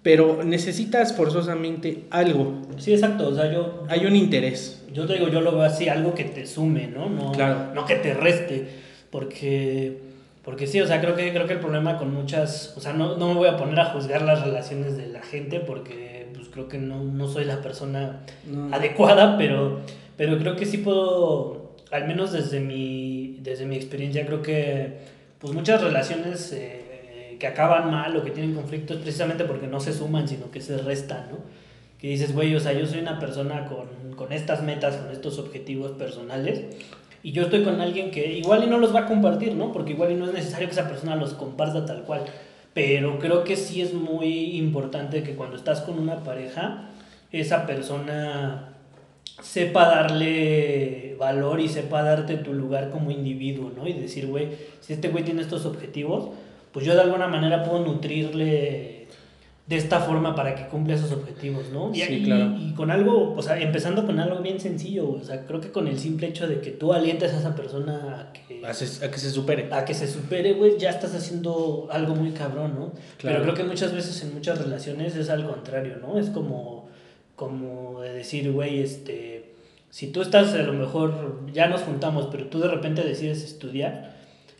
[0.02, 2.62] pero necesitas forzosamente algo.
[2.78, 3.28] Sí, exacto.
[3.28, 4.84] O sea, yo, Hay un interés.
[4.92, 7.08] yo te digo, yo lo veo así, algo que te sume, ¿no?
[7.08, 7.72] No, Claro.
[7.74, 8.68] no que te reste.
[9.10, 9.98] Porque,
[10.42, 12.74] porque sí, o sea, creo que, creo que el problema con muchas.
[12.76, 15.60] O sea, no, no me voy a poner a juzgar las relaciones de la gente
[15.60, 18.20] porque pues, creo que no, no soy la persona
[18.50, 18.74] No.
[18.74, 19.80] adecuada, pero,
[20.16, 24.98] pero creo que sí puedo, al menos desde mi, desde mi experiencia, creo que
[25.38, 29.92] pues muchas relaciones eh, que acaban mal o que tienen conflictos precisamente porque no se
[29.92, 31.38] suman, sino que se restan, ¿no?
[31.98, 35.38] Que dices, güey, o sea, yo soy una persona con, con estas metas, con estos
[35.38, 36.64] objetivos personales,
[37.22, 39.72] y yo estoy con alguien que igual y no los va a compartir, ¿no?
[39.72, 42.22] Porque igual y no es necesario que esa persona los comparta tal cual.
[42.74, 46.88] Pero creo que sí es muy importante que cuando estás con una pareja,
[47.30, 48.71] esa persona
[49.40, 53.86] sepa darle valor y sepa darte tu lugar como individuo, ¿no?
[53.86, 54.48] Y decir, güey,
[54.80, 56.30] si este güey tiene estos objetivos,
[56.72, 59.06] pues yo de alguna manera puedo nutrirle
[59.66, 61.92] de esta forma para que cumpla esos objetivos, ¿no?
[61.94, 62.56] Y, Sí, claro.
[62.58, 65.86] y con algo, o sea, empezando con algo bien sencillo, o sea, creo que con
[65.86, 69.18] el simple hecho de que tú alientes a esa persona a que, Haces- a que
[69.18, 69.68] se supere.
[69.70, 72.92] a que se supere, güey, ya estás haciendo algo muy cabrón, ¿no?
[73.18, 73.38] Claro.
[73.38, 76.18] Pero creo que muchas veces en muchas relaciones es al contrario, ¿no?
[76.18, 76.71] Es como,
[77.36, 79.52] como de decir, güey, este,
[79.90, 84.16] si tú estás a lo mejor, ya nos juntamos, pero tú de repente decides estudiar,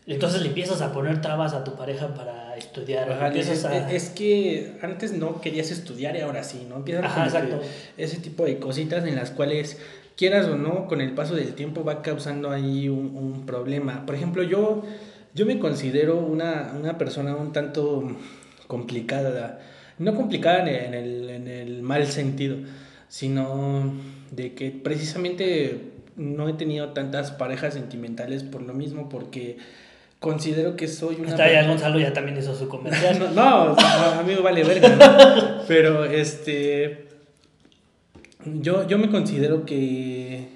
[0.06, 3.10] entonces le empiezas a poner trabas a tu pareja para estudiar.
[3.10, 3.90] Ajá, es, a...
[3.90, 6.76] es que antes no querías estudiar y ahora sí, ¿no?
[6.76, 7.60] Empiezan Ajá, exacto.
[7.96, 9.78] ese tipo de cositas en las cuales,
[10.16, 14.04] quieras o no, con el paso del tiempo va causando ahí un, un problema.
[14.04, 14.82] Por ejemplo, yo,
[15.34, 18.04] yo me considero una, una persona un tanto
[18.66, 19.60] complicada,
[19.98, 22.56] no complicada en el, en el mal sentido,
[23.08, 23.92] sino
[24.30, 29.58] de que precisamente no he tenido tantas parejas sentimentales por lo mismo, porque
[30.18, 31.30] considero que soy una...
[31.30, 33.18] Está ya Gonzalo ya también hizo su comercial.
[33.34, 35.64] no, no, a mí me vale verga, ¿no?
[35.68, 37.08] Pero este...
[38.44, 40.48] Yo, yo me considero que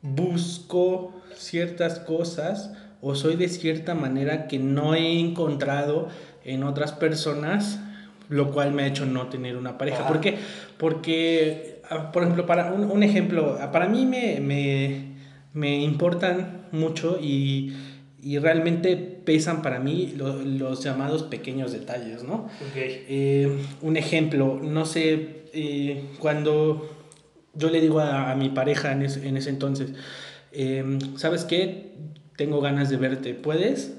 [0.00, 6.08] busco ciertas cosas o soy de cierta manera que no he encontrado
[6.44, 7.80] en otras personas,
[8.32, 10.08] lo cual me ha hecho no tener una pareja.
[10.08, 10.38] ¿Por qué?
[10.78, 15.16] Porque, ah, por ejemplo, para un, un ejemplo, ah, para mí me, me,
[15.52, 17.74] me importan mucho y,
[18.22, 22.48] y, realmente pesan para mí lo, los llamados pequeños detalles, ¿no?
[22.70, 23.04] Okay.
[23.06, 26.90] Eh, un ejemplo, no sé, eh, cuando
[27.54, 29.92] yo le digo a, a mi pareja en, ese, en ese entonces,
[30.52, 31.92] eh, ¿sabes qué?
[32.36, 33.94] Tengo ganas de verte, ¿puedes?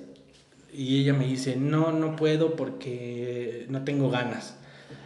[0.75, 4.57] Y ella me dice, no, no puedo porque no tengo ganas.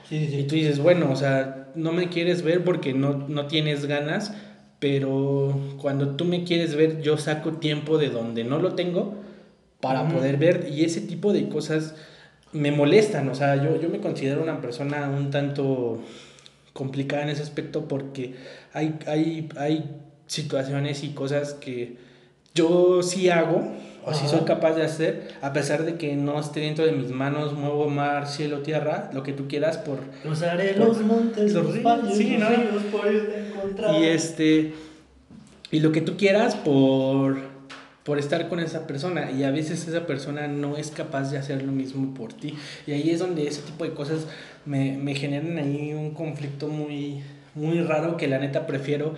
[0.07, 0.38] Sí, sí.
[0.39, 4.34] Y tú dices, bueno, o sea, no me quieres ver porque no, no tienes ganas,
[4.80, 9.15] pero cuando tú me quieres ver, yo saco tiempo de donde no lo tengo
[9.82, 10.13] para Ujú.
[10.15, 10.70] poder ver.
[10.72, 11.95] Y ese tipo de cosas
[12.53, 13.28] me molestan.
[13.30, 16.01] O sea, yo, yo me considero una persona un tanto
[16.74, 18.36] complicada en ese aspecto porque
[18.72, 19.84] hay, hay, hay
[20.28, 21.97] situaciones y cosas que
[22.53, 23.72] yo sí hago
[24.08, 24.28] o Ajá.
[24.28, 27.89] soy capaz de hacer, a pesar de que no esté dentro de mis manos, muevo
[27.89, 29.99] mar, cielo, tierra, lo que tú quieras por...
[30.24, 32.55] Cruzaré los montes, Los ríos, valles, sí, los ¿no?
[32.55, 34.01] ríos por irte encontrar.
[34.01, 34.74] Y este
[35.70, 37.36] y lo que tú quieras por
[38.03, 41.62] por estar con esa persona y a veces esa persona no es capaz de hacer
[41.64, 42.53] lo mismo por ti
[42.88, 44.28] y ahí es donde ese tipo de cosas
[44.66, 47.22] me, me generan ahí un conflicto muy
[47.53, 49.16] muy raro que la neta prefiero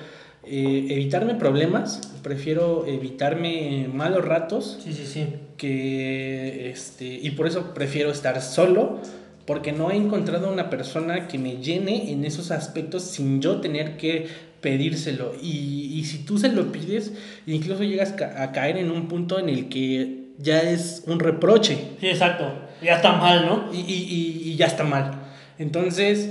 [0.50, 5.26] eh, evitarme problemas prefiero evitarme malos ratos Sí, sí, sí.
[5.58, 9.00] que este y por eso prefiero estar solo
[9.46, 13.98] porque no he encontrado una persona que me llene en esos aspectos sin yo tener
[13.98, 14.28] que
[14.62, 17.14] pedírselo y, y si tú se lo pides
[17.48, 21.78] incluso llegas ca- a caer en un punto en el que ya es un reproche
[22.00, 22.46] Sí, exacto.
[22.82, 23.70] Ya está mal, ¿no?
[23.74, 25.12] y, y- y- ya está mal
[25.58, 26.30] entonces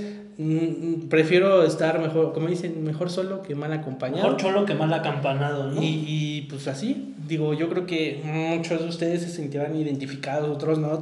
[1.09, 5.69] prefiero estar mejor como dicen mejor solo que mal acompañado Mejor cholo que mal acampanado,
[5.71, 5.81] ¿no?
[5.83, 10.79] y, y, pues así, digo, yo creo que muchos de ustedes se sentirán identificados, otros
[10.79, 11.01] no,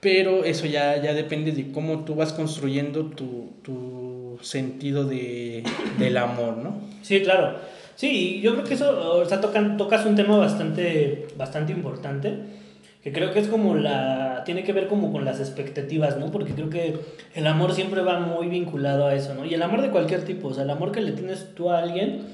[0.00, 5.62] pero eso ya, ya depende de cómo tú vas construyendo tu, tu sentido de,
[5.98, 6.76] del amor, ¿no?
[7.00, 7.58] Sí, claro.
[7.94, 12.34] Sí, yo creo que eso, o sea, tocan, tocas un tema bastante, bastante importante,
[13.06, 16.32] que creo que es como la, tiene que ver como con las expectativas, ¿no?
[16.32, 16.98] Porque creo que
[17.36, 19.44] el amor siempre va muy vinculado a eso, ¿no?
[19.44, 21.78] Y el amor de cualquier tipo, o sea, el amor que le tienes tú a
[21.78, 22.26] alguien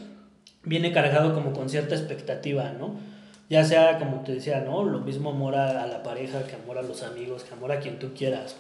[0.65, 2.95] viene cargado como con cierta expectativa, ¿no?
[3.51, 4.83] Ya sea, como te decía, ¿no?
[4.85, 7.79] Lo mismo amor a, a la pareja, que amor a los amigos, que amor a
[7.79, 8.57] quien tú quieras.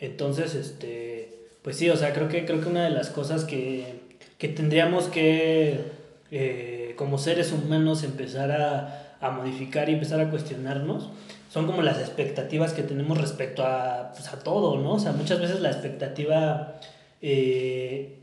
[0.00, 4.00] Entonces, este, pues sí, o sea, creo que, creo que una de las cosas que,
[4.38, 5.80] que tendríamos que,
[6.30, 11.10] eh, como seres humanos, empezar a, a modificar y empezar a cuestionarnos
[11.56, 14.92] son como las expectativas que tenemos respecto a, pues, a todo, ¿no?
[14.92, 16.74] O sea, muchas veces la expectativa,
[17.22, 18.18] eh,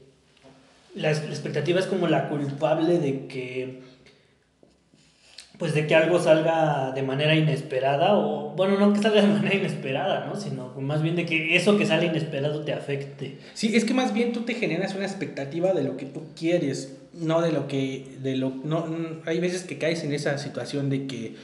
[0.93, 3.81] la, expectativa es como la culpable de que
[5.57, 9.55] pues de que algo salga de manera inesperada o bueno no que salga de manera
[9.55, 13.37] inesperada no sino más bien de que eso que sale inesperado te afecte.
[13.53, 16.97] Sí, es que más bien tú te generas una expectativa de lo que tú quieres,
[17.13, 18.85] no de lo que, de lo, no,
[19.25, 21.35] hay veces que caes en esa situación de que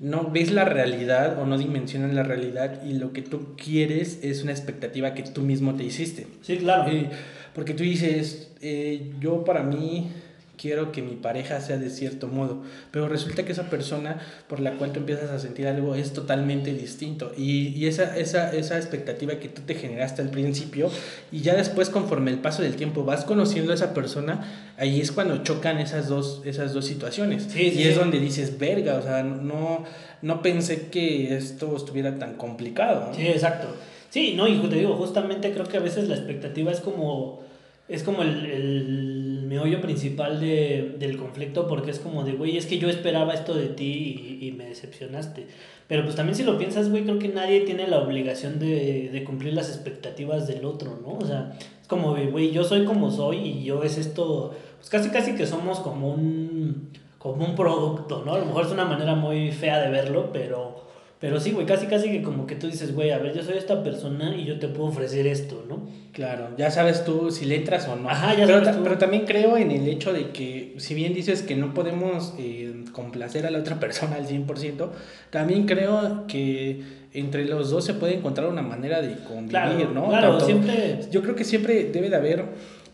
[0.00, 4.42] no ves la realidad o no dimensionas la realidad y lo que tú quieres es
[4.42, 6.26] una expectativa que tú mismo te hiciste.
[6.42, 7.08] sí claro Eh,
[7.54, 10.10] porque tú dices, eh, yo para mí
[10.56, 14.72] quiero que mi pareja sea de cierto modo, pero resulta que esa persona por la
[14.72, 19.34] cual tú empiezas a sentir algo es totalmente distinto y, y esa, esa, esa expectativa
[19.38, 20.90] que tú te generaste al principio
[21.32, 25.12] y ya después conforme el paso del tiempo vas conociendo a esa persona, ahí es
[25.12, 29.02] cuando chocan esas dos, esas dos situaciones Sí, sí, y es donde dices, verga, o
[29.02, 29.84] sea, no,
[30.22, 33.08] no pensé que esto estuviera tan complicado.
[33.08, 33.14] ¿no?
[33.14, 33.68] sí exacto
[34.10, 37.42] sí no y te digo justamente creo que a veces la expectativa es como
[37.88, 39.13] es como el, el
[39.54, 43.54] meollo principal de, del conflicto porque es como de güey es que yo esperaba esto
[43.54, 45.46] de ti y, y me decepcionaste
[45.86, 49.24] pero pues también si lo piensas güey creo que nadie tiene la obligación de, de
[49.24, 53.36] cumplir las expectativas del otro no o sea es como güey yo soy como soy
[53.38, 58.34] y yo es esto pues casi casi que somos como un como un producto no
[58.34, 60.83] a lo mejor es una manera muy fea de verlo pero
[61.24, 63.56] pero sí, güey, casi casi que como que tú dices, güey, a ver, yo soy
[63.56, 65.88] esta persona y yo te puedo ofrecer esto, ¿no?
[66.12, 68.10] Claro, ya sabes tú si le entras o no.
[68.10, 68.82] Ajá, ya pero, sabes tú.
[68.84, 72.84] pero también creo en el hecho de que, si bien dices que no podemos eh,
[72.92, 74.90] complacer a la otra persona al 100%,
[75.30, 76.82] también creo que
[77.14, 80.08] entre los dos se puede encontrar una manera de convivir, Claro, ¿no?
[80.10, 81.00] claro, Tanto- siempre...
[81.10, 82.44] Yo creo que siempre debe de haber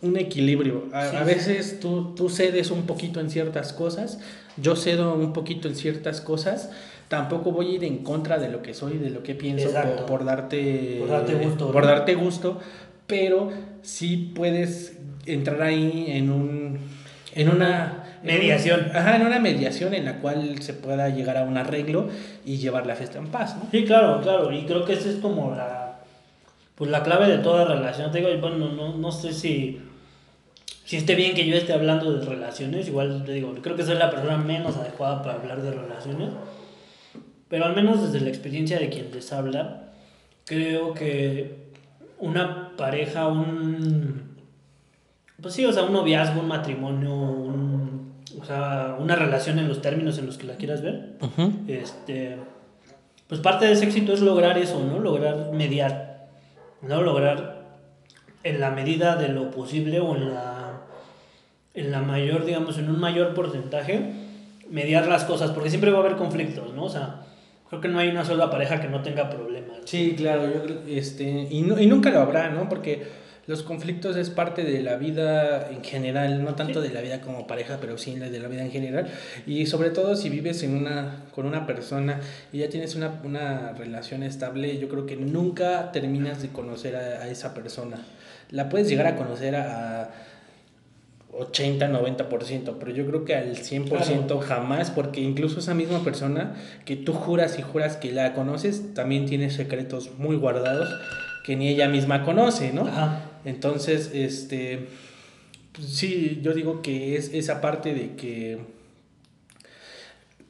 [0.03, 0.85] un equilibrio.
[0.93, 1.27] A, Sí, a sí.
[1.27, 4.21] veces tú, tú cedes un poquito en ciertas cosas,
[4.57, 6.71] yo cedo un poquito en ciertas cosas.
[7.11, 10.07] Tampoco voy a ir en contra de lo que soy, de lo que pienso, por,
[10.07, 12.59] por darte, Por darte gusto, por darte gusto,
[13.09, 13.51] pero
[13.83, 14.97] sí puedes
[15.27, 16.79] entrar ahí en un
[17.35, 18.93] en una en un- Mediación.
[18.95, 22.07] ajá, en una mediación en la cual se pueda llegar a un arreglo
[22.45, 23.65] y llevar la fiesta en paz, ¿no?
[23.73, 24.53] Sí, claro, claro.
[24.53, 25.99] Y creo que esa es como la,
[26.77, 28.13] pues la clave de toda relación.
[28.13, 29.81] Te digo, bueno, no, no sé si,
[30.85, 32.87] si esté bien que yo esté hablando de relaciones.
[32.87, 36.29] Igual te digo, creo que soy la persona menos adecuada para hablar de relaciones.
[37.51, 39.91] Pero al menos desde la experiencia de quien les habla,
[40.47, 41.57] creo que
[42.19, 44.37] una pareja, un...
[45.43, 49.83] Pues sí, o sea, un noviazgo, un matrimonio, un, o sea, una relación en los
[49.83, 51.17] términos en los que la quieras ver,
[51.67, 52.37] este,
[53.27, 54.99] pues parte de ese éxito es lograr eso, ¿no?
[54.99, 56.29] Lograr mediar,
[56.83, 57.03] ¿no?
[57.03, 57.65] Lograr
[58.45, 60.83] en la medida de lo posible o en la,
[61.75, 64.13] en la mayor, digamos, en un mayor porcentaje,
[64.71, 66.85] mediar las cosas, porque siempre va a haber conflictos, ¿no?
[66.85, 67.23] O sea,
[67.71, 69.79] creo que no hay una sola pareja que no tenga problemas.
[69.87, 72.69] Sí, claro, yo creo, este, y, no- y nunca lo habrá, ¿no?
[72.69, 73.03] Porque
[73.47, 77.47] los conflictos es parte de la vida en general, no tanto de la vida como
[77.49, 79.09] pareja, pero sí de la vida en general.
[79.47, 82.21] Y sobre todo si vives en una, con una persona
[82.53, 87.23] y ya tienes una, una relación estable, yo creo que nunca terminas de conocer a,
[87.25, 87.97] a esa persona.
[88.51, 90.11] La puedes llegar a conocer a, a
[91.41, 96.97] 80, 90%, pero yo creo que al 100% jamás, porque incluso esa misma persona que
[96.97, 100.89] tú juras y juras que la conoces, también tiene secretos muy guardados
[101.45, 102.87] que ni ella misma conoce, ¿no?
[102.87, 103.25] Ajá.
[103.45, 104.89] Entonces, este,
[105.73, 108.59] pues sí, yo digo que es esa parte de que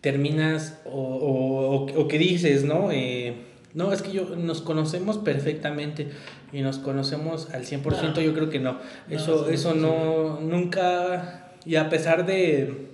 [0.01, 2.91] terminas o, o, o- o que dices, ¿no?
[2.91, 3.35] Eh,
[3.75, 6.09] no, es que yo nos conocemos perfectamente
[6.53, 8.21] y nos conocemos al 100%, No.
[8.21, 8.73] yo creo que no.
[8.73, 8.81] No,
[9.17, 9.79] Eso, sí, eso sí.
[9.79, 12.89] no, nunca, y a pesar de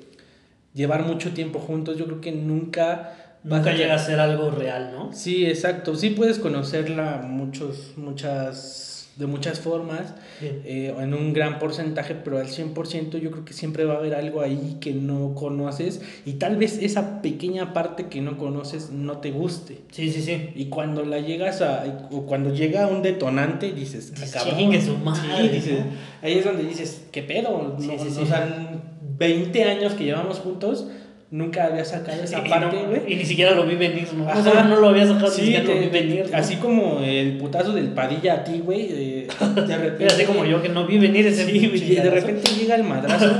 [0.74, 3.38] llevar mucho tiempo juntos, yo creo que nunca...
[3.42, 5.12] vas Nunca a- llega a ser algo real, ¿no?
[5.12, 5.94] Sí, exacto.
[5.94, 8.85] Sí puedes conocerla muchos, muchas,
[9.16, 13.84] de muchas formas, eh, en un gran porcentaje, pero al 100% yo creo que siempre
[13.84, 18.20] va a haber algo ahí que no conoces y tal vez esa pequeña parte que
[18.20, 19.78] no conoces no te guste.
[19.90, 20.50] Sí, sí, sí.
[20.54, 24.58] Y cuando la llegas a, o cuando llega un detonante, dices, "Ah, cabrón".
[24.58, 25.90] "Chingue su madre", Sí, dices, ¿no?
[26.20, 27.74] ahí es donde dices, ¿qué pedo?
[27.78, 28.20] No, sí, sí.
[28.20, 28.82] O sea,
[29.18, 30.88] 20 años que llevamos juntos,
[31.30, 33.12] nunca había sacado esa Y parte, no- güey.
[33.12, 34.28] y ni siquiera lo vi venir, ¿no?
[34.28, 34.38] Ajá.
[34.38, 36.26] O sea, no lo había sacado, Sí, ni siquiera lo vi venir.
[36.30, 36.36] ¿no?
[36.38, 38.86] así como el putazo del Padilla a ti, güey.
[38.88, 39.28] de
[39.76, 40.06] repente.
[40.14, 42.84] Así como yo que no vi venir ese Sí, güey, y de repente llega el
[42.84, 43.34] madrazo.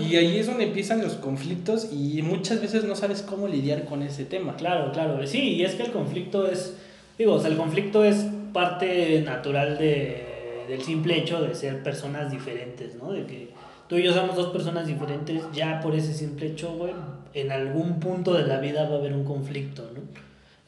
[0.00, 1.88] y ahí es donde empiezan los conflictos.
[1.92, 4.54] Y muchas veces no sabes cómo lidiar con ese tema.
[4.56, 5.26] Claro, claro.
[5.26, 6.74] Sí, y es que el conflicto es,
[7.18, 12.30] digo, o sea, el conflicto es parte natural de, del simple hecho de ser personas
[12.30, 13.10] diferentes, ¿no?
[13.12, 13.48] De que
[13.88, 16.92] tú y yo somos dos personas diferentes, ya por ese simple hecho, güey,
[17.34, 20.00] en algún punto de la vida va a haber un conflicto, ¿no?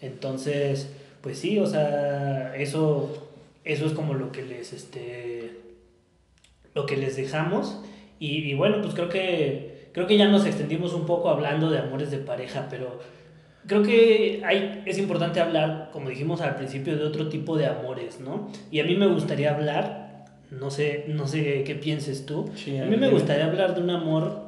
[0.01, 0.91] Entonces,
[1.23, 3.31] pues sí, o sea, eso,
[3.65, 5.53] eso es como lo que les, este,
[6.75, 7.81] lo que les dejamos.
[8.19, 11.79] Y, y bueno, pues creo que, creo que ya nos extendimos un poco hablando de
[11.79, 13.01] amores de pareja, pero
[13.67, 18.21] creo que hay, es importante hablar, como dijimos al principio, de otro tipo de amores,
[18.21, 18.51] ¿no?
[18.71, 22.85] Y a mí me gustaría hablar, no sé, no sé qué pienses tú, Sí, a
[22.85, 24.46] mí me gustaría hablar de un amor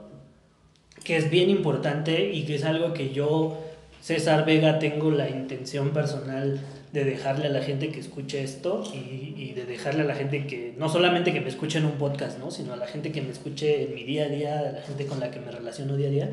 [1.09, 3.56] que es bien importante y que es algo que yo,
[4.02, 6.61] César Vega, tengo la intención personal
[6.92, 10.46] de dejarle a la gente que escuche esto y, y de dejarle a la gente
[10.46, 12.50] que, no solamente que me escuche en un podcast, ¿no?
[12.50, 15.06] sino a la gente que me escuche en mi día a día, a la gente
[15.06, 16.30] con la que me relaciono día a día,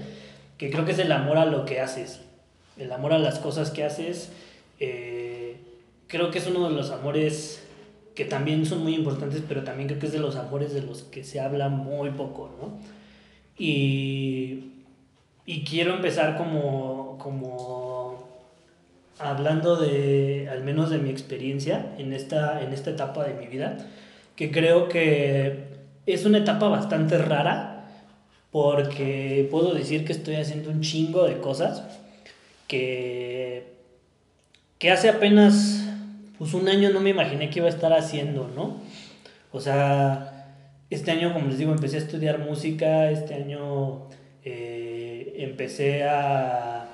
[0.58, 2.20] que creo que es el amor a lo que haces,
[2.78, 4.30] el amor a las cosas que haces.
[4.82, 5.56] eh,
[6.08, 7.64] creo que es uno de los amores
[8.14, 11.04] que también son muy importantes, pero también creo que es de los amores de los
[11.04, 12.95] que se habla muy poco, ¿no?
[13.58, 14.72] Y,
[15.46, 18.28] y quiero empezar como, como
[19.20, 23.78] hablando de, al menos de mi experiencia en esta, en esta etapa de mi vida,
[24.36, 25.66] que creo que
[26.06, 27.88] es una etapa bastante rara,
[28.52, 31.84] porque puedo decir que estoy haciendo un chingo de cosas
[32.68, 33.74] que,
[34.80, 35.82] que hace apenas
[36.38, 38.82] pues un año no me imaginé que iba a estar haciendo, ¿no?
[39.52, 40.35] O sea,
[40.90, 44.08] este año, como les digo, empecé a estudiar música, este año
[44.44, 46.88] eh, empecé a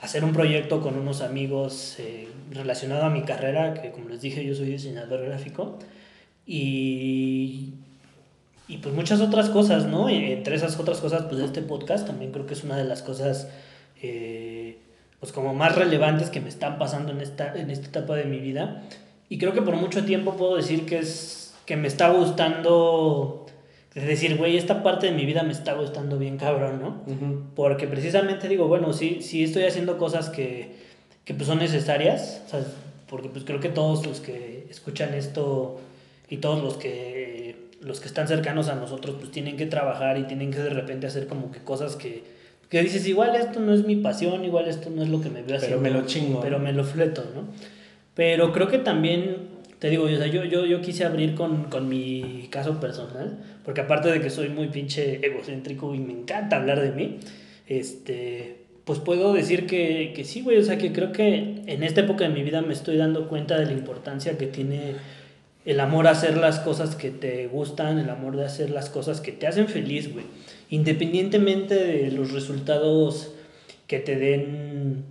[0.00, 4.44] hacer un proyecto con unos amigos eh, relacionado a mi carrera, que como les dije,
[4.44, 5.78] yo soy diseñador gráfico,
[6.46, 7.74] y,
[8.68, 10.10] y pues muchas otras cosas, ¿no?
[10.10, 13.02] Y entre esas otras cosas, pues este podcast también creo que es una de las
[13.02, 13.48] cosas...
[14.02, 14.78] eh,
[15.18, 18.38] pues como más relevantes que me están pasando en esta, en esta etapa de mi
[18.38, 18.82] vida.
[19.30, 23.46] Y creo que por mucho tiempo puedo decir que es que me está gustando
[23.94, 27.02] de decir, güey, esta parte de mi vida me está gustando bien cabrón, ¿no?
[27.54, 30.76] Porque precisamente digo, bueno, sí, sí estoy haciendo cosas que,
[31.24, 32.60] que pues son necesarias, o sea,
[33.08, 35.80] porque pues creo que todos los que escuchan esto
[36.28, 40.24] y todos los que los que están cercanos a nosotros pues tienen que trabajar y
[40.24, 42.24] tienen que de repente hacer como que cosas que,
[42.68, 45.42] que dices, igual esto no es mi pasión, igual esto no es lo que me
[45.42, 45.82] veo haciendo.
[45.82, 46.40] Pero me lo chingo.
[46.40, 47.44] Pero me lo fleto, ¿no?
[48.14, 49.48] Pero creo que también,
[49.78, 53.82] te digo, o sea, yo, yo, yo quise abrir con, con mi caso personal, porque
[53.82, 57.18] aparte de que soy muy pinche egocéntrico y me encanta hablar de mí,
[57.66, 62.00] este, pues puedo decir que, que sí, güey, o sea, que creo que en esta
[62.00, 64.94] época de mi vida me estoy dando cuenta de la importancia que tiene
[65.66, 69.20] el amor a hacer las cosas que te gustan, el amor de hacer las cosas
[69.20, 70.24] que te hacen feliz, güey.
[70.70, 73.32] Independientemente de los resultados
[73.88, 75.04] que te den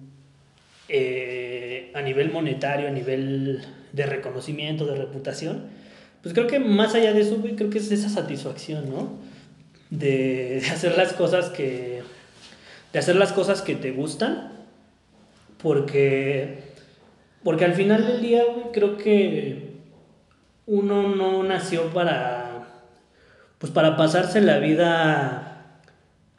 [0.87, 3.61] eh, a nivel monetario, a nivel
[3.95, 5.63] de reconocimiento, de reputación,
[6.21, 9.09] pues creo que más allá de eso, güey, creo que es esa satisfacción, ¿no?
[9.89, 12.01] De, hacer las cosas que...
[12.91, 14.51] De hacer las cosas que te gustan,
[15.61, 16.63] porque...
[17.43, 19.75] Porque al final del día, güey, creo que
[20.65, 22.65] uno no nació para,
[23.59, 25.79] pues para pasarse la vida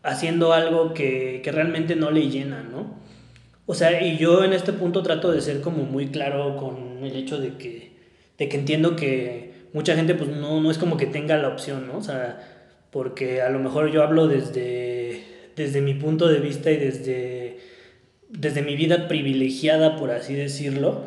[0.02, 2.85] haciendo algo que, que, realmente no le llena, ¿no?
[3.66, 7.16] O sea, y yo en este punto trato de ser como muy claro con el
[7.16, 7.90] hecho de que,
[8.38, 11.88] de que entiendo que mucha gente pues no, no es como que tenga la opción,
[11.88, 11.98] ¿no?
[11.98, 12.40] O sea,
[12.90, 15.22] porque a lo mejor yo hablo desde,
[15.56, 17.58] desde mi punto de vista y desde,
[18.30, 21.04] desde mi vida privilegiada, por así decirlo,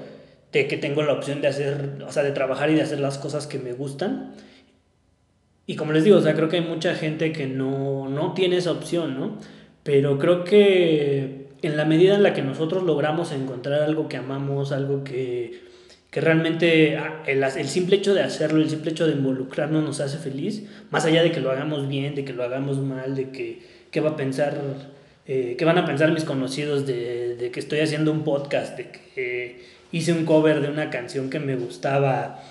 [0.51, 3.17] de que tengo la opción de hacer, o sea, de trabajar y de hacer las
[3.17, 4.33] cosas que me gustan.
[5.65, 8.57] Y como les digo, o sea, creo que hay mucha gente que no, no tiene
[8.57, 9.37] esa opción, ¿no?
[9.83, 14.71] Pero creo que en la medida en la que nosotros logramos encontrar algo que amamos,
[14.71, 15.61] algo que,
[16.11, 19.99] que realmente ah, el, el, simple hecho de hacerlo, el simple hecho de involucrarnos nos
[19.99, 23.29] hace feliz, más allá de que lo hagamos bien, de que lo hagamos mal, de
[23.29, 23.59] que
[23.91, 24.57] qué va a pensar,
[25.27, 29.79] eh, qué van a pensar mis conocidos de, que estoy haciendo un podcast, de que...
[29.91, 32.43] Hice un cover de una canción que me gustaba,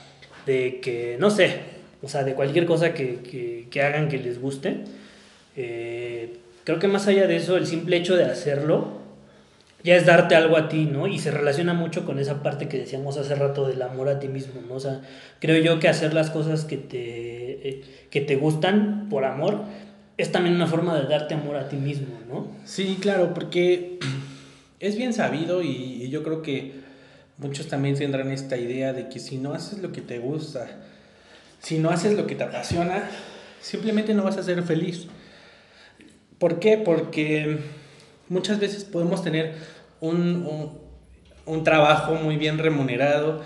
[0.44, 1.60] de que, no sé,
[2.02, 4.78] o sea, de cualquier cosa que, que, que hagan que les guste.
[5.56, 6.34] Eh,
[6.64, 8.97] creo que más allá de eso, el simple hecho de hacerlo
[9.84, 11.06] ya es darte algo a ti, ¿no?
[11.06, 14.28] Y se relaciona mucho con esa parte que decíamos hace rato del amor a ti
[14.28, 14.74] mismo, ¿no?
[14.74, 15.02] O sea,
[15.38, 19.62] creo yo que hacer las cosas que te, eh, que te gustan por amor
[20.16, 22.48] es también una forma de darte amor a ti mismo, ¿no?
[22.64, 23.98] Sí, claro, porque
[24.80, 26.72] es bien sabido y, y yo creo que
[27.38, 30.66] muchos también tendrán esta idea de que si no haces lo que te gusta,
[31.60, 33.08] si no haces lo que te apasiona,
[33.60, 35.06] simplemente no vas a ser feliz.
[36.38, 36.78] ¿Por qué?
[36.78, 37.58] Porque
[38.28, 39.54] muchas veces podemos tener
[40.00, 40.78] un, un,
[41.46, 43.42] un, trabajo muy bien remunerado,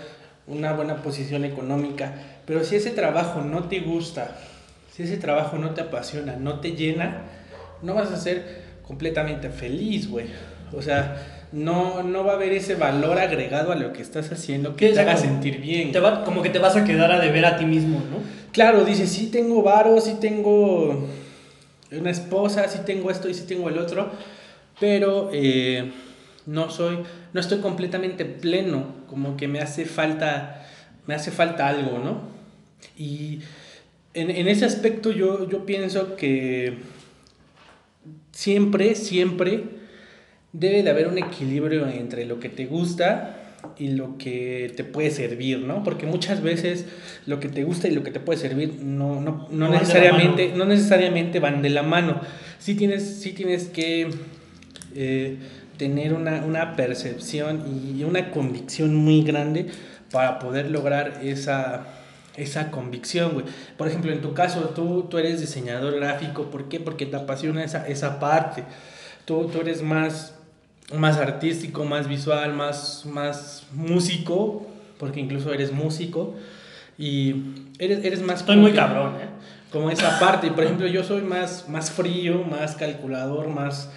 [0.47, 2.13] una buena posición económica,
[2.45, 4.37] pero si ese trabajo no te gusta,
[4.91, 7.23] si ese trabajo no te apasiona, no te llena,
[7.81, 10.27] no vas a ser completamente feliz, güey.
[10.75, 14.75] O sea, no, no va a haber ese valor agregado a lo que estás haciendo
[14.75, 15.91] que te haga sentir bien.
[15.91, 18.17] Te va, como que te vas a quedar a deber a ti mismo, ¿no?
[18.51, 21.07] Claro, dices, sí tengo varo, sí tengo
[21.91, 24.11] una esposa, sí tengo esto y sí tengo el otro,
[24.83, 25.93] pero eh,
[26.45, 26.97] no soy,
[27.31, 30.67] no estoy completamente pleno, como que me hace falta,
[31.07, 32.23] me hace falta algo, ¿no?
[32.97, 33.39] Y
[34.13, 36.79] en, en ese aspecto yo, yo pienso que
[38.33, 39.63] siempre, siempre
[40.51, 43.39] debe de haber un equilibrio entre lo que te gusta
[43.77, 45.81] y lo que te puede servir, ¿no?
[45.85, 46.87] Porque muchas veces
[47.25, 50.51] lo que te gusta y lo que te puede servir no, no, no, no necesariamente,
[50.53, 52.19] no necesariamente van de la mano.
[52.59, 54.09] Sí tienes, sí tienes que
[54.95, 55.37] eh,
[55.77, 57.63] tener una, una, percepción
[57.97, 59.67] y una convicción muy grande
[60.11, 61.87] para poder lograr esa,
[62.35, 63.45] esa convicción, güey.
[63.77, 66.79] Por ejemplo, en tu caso, tú, tú eres diseñador gráfico, ¿por qué?
[66.79, 68.63] Porque te apasiona esa, esa parte.
[69.25, 70.35] Tú, tú eres más
[70.91, 74.67] más artístico, más visual, más, más músico,
[74.99, 76.35] porque incluso eres músico
[76.97, 77.35] y
[77.79, 78.41] eres, eres más...
[78.41, 79.27] Estoy muy cabrón, ¿eh?
[79.71, 83.89] Como esa parte, por ejemplo, yo soy más, más frío, más calculador, más,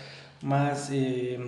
[0.43, 1.39] más eh,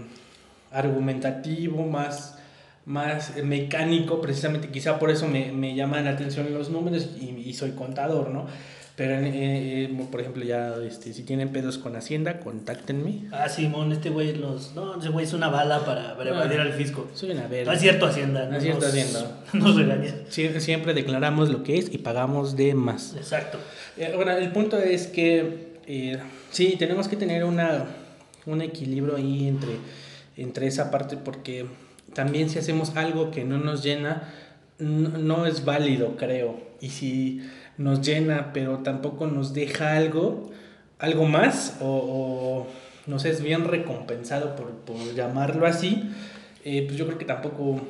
[0.70, 2.38] argumentativo, más,
[2.86, 7.54] más mecánico, precisamente quizá por eso me, me llaman la atención los números y, y
[7.54, 8.46] soy contador, ¿no?
[8.98, 9.30] Pero, eh,
[9.84, 13.28] eh, por ejemplo, ya, este, si tienen pedos con Hacienda, contáctenme.
[13.30, 14.74] Ah, Simón, este güey los...
[14.74, 17.08] No, ese güey es una bala para, para ah, evadir al fisco.
[17.14, 17.66] Soy una verga.
[17.66, 18.46] No es cierto Hacienda.
[18.46, 19.38] No, es cierto nos, Hacienda.
[19.52, 20.14] Nos regaña.
[20.30, 23.14] Siempre, siempre declaramos lo que es y pagamos de más.
[23.16, 23.58] Exacto.
[23.96, 26.18] Eh, bueno, el punto es que eh,
[26.50, 27.84] sí, tenemos que tener una,
[28.48, 29.76] un equilibrio ahí entre,
[30.36, 31.66] entre esa parte porque
[32.14, 34.32] también si hacemos algo que no nos llena,
[34.78, 36.58] no, no es válido, creo.
[36.80, 37.42] Y si
[37.76, 40.50] nos llena, pero tampoco nos deja algo,
[40.98, 42.66] algo más, o, o
[43.06, 46.10] no sé, es bien recompensado por, por llamarlo así,
[46.64, 47.80] eh, pues yo creo que tampoco,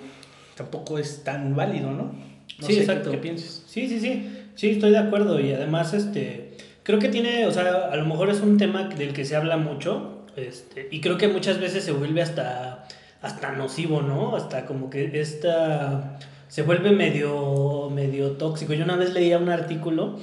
[0.56, 2.12] tampoco es tan válido, ¿no?
[2.58, 3.10] No sí, sé, exacto.
[3.10, 3.62] ¿Qué, qué piensas?
[3.66, 4.28] Sí, sí, sí.
[4.54, 5.38] Sí, estoy de acuerdo.
[5.40, 9.12] Y además, este, creo que tiene, o sea, a lo mejor es un tema del
[9.12, 10.17] que se habla mucho.
[10.38, 12.86] Este, y creo que muchas veces se vuelve hasta,
[13.22, 14.36] hasta nocivo, ¿no?
[14.36, 16.18] Hasta como que esta
[16.48, 18.72] se vuelve medio, medio tóxico.
[18.72, 20.18] Yo una vez leía un artículo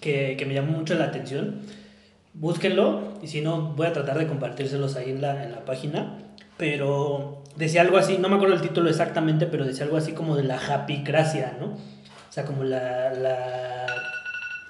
[0.00, 1.60] que, que me llamó mucho la atención.
[2.34, 6.18] Búsquenlo y si no, voy a tratar de compartírselos ahí en la, en la página.
[6.56, 10.36] Pero decía algo así, no me acuerdo el título exactamente, pero decía algo así como
[10.36, 11.66] de la happycracia, ¿no?
[11.66, 13.12] O sea, como la,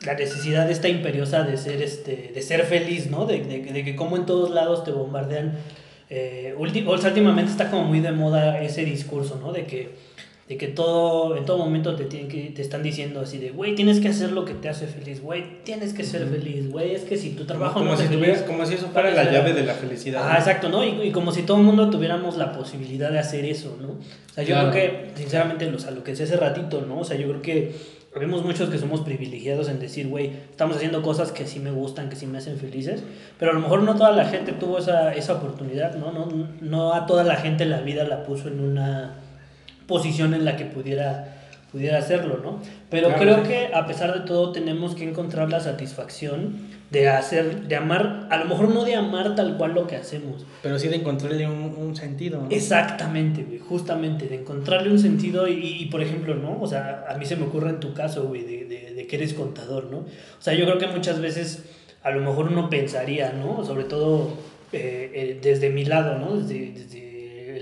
[0.07, 3.26] la necesidad esta imperiosa de ser, este, de ser feliz, ¿no?
[3.26, 5.59] De, de, de que como en todos lados te bombardean.
[6.11, 9.50] Eh, últimamente está como muy de moda ese discurso, ¿no?
[9.53, 9.88] De que,
[10.46, 13.74] de que todo, en todo momento te, tienen que, te están diciendo así de, güey,
[13.74, 17.05] tienes que hacer lo que te hace feliz, güey, tienes que ser feliz, güey, es
[17.05, 19.30] que si tu trabajo como, no si te tuvieras- feliz, como si eso fuera la
[19.30, 20.22] llave de la felicidad.
[20.28, 20.38] Ah, ¿no?
[20.40, 20.84] exacto, ¿no?
[20.84, 23.92] Y, y como si todo el mundo tuviéramos la posibilidad de hacer eso, ¿no?
[23.92, 24.70] O sea, yo Claro.
[24.70, 26.98] creo que, sinceramente, o sea, lo que decía hace ratito, ¿no?
[26.98, 27.72] O sea, yo creo que
[28.18, 32.08] vemos muchos que somos privilegiados en decir, güey, estamos haciendo cosas que sí me gustan,
[32.08, 33.02] que sí me hacen felices,
[33.38, 36.12] pero a lo mejor no toda la gente tuvo esa, esa oportunidad, ¿no?
[36.12, 36.28] ¿no?
[36.60, 39.14] No a toda la gente la vida la puso en una
[39.86, 41.38] posición en la que pudiera
[41.72, 42.60] pudiera hacerlo, ¿no?
[42.90, 43.42] Pero Claro, creo sí.
[43.48, 46.58] que a pesar de todo tenemos que encontrar la satisfacción
[46.93, 50.45] de hacer, de amar, a lo mejor no de amar tal cual lo que hacemos,
[50.62, 52.51] Pero sí de encontrarle un, un sentido, ¿no?
[52.51, 56.61] Exactamente, güey, justamente, de encontrarle un sentido y, y, por ejemplo, ¿no?
[56.61, 59.16] O sea, a mí se me ocurre en tu caso, güey, de, de, de que
[59.16, 59.99] eres contador, ¿no?
[59.99, 60.07] O
[60.38, 61.64] sea, yo creo que muchas veces
[62.03, 63.64] a lo mejor uno pensaría, ¿no?
[63.64, 64.36] Sobre todo
[64.72, 66.36] eh, eh, desde mi lado, ¿no?
[66.36, 67.11] Desde, desde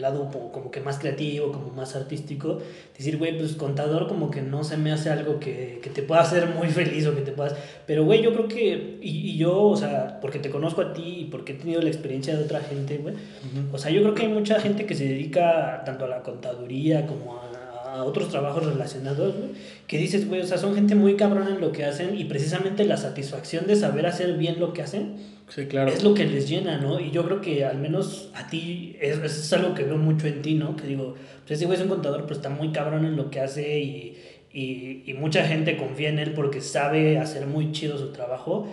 [0.00, 2.58] el lado como, que más creativo, como más artístico,
[2.96, 6.22] decir, güey, pues contador como que no se me hace algo que, que te pueda
[6.22, 7.54] hacer muy feliz o que te puedas...
[7.86, 11.18] Pero, güey, yo creo que, y, y yo, o sea, porque te conozco a ti
[11.20, 13.74] y porque he tenido la experiencia de otra gente, güey, Ujú.
[13.74, 17.06] o sea, yo creo que hay mucha gente que se dedica tanto a la contaduría
[17.06, 19.50] como a, a otros trabajos relacionados, güey,
[19.86, 22.84] que dices, güey, o sea, son gente muy cabrona en lo que hacen y precisamente
[22.84, 25.16] la satisfacción de saber hacer bien lo que hacen
[25.50, 25.90] Sí, claro.
[25.90, 26.98] es lo que les llena, ¿no?
[27.00, 30.40] Y yo creo que al menos a ti, es, es algo que veo mucho en
[30.42, 30.76] ti, ¿no?
[30.76, 31.14] Que digo,
[31.46, 34.16] pues ese güey es un contador, pero está muy cabrón en lo que hace y,
[34.52, 38.68] y, y mucha gente confía en él porque sabe hacer muy chido su trabajo.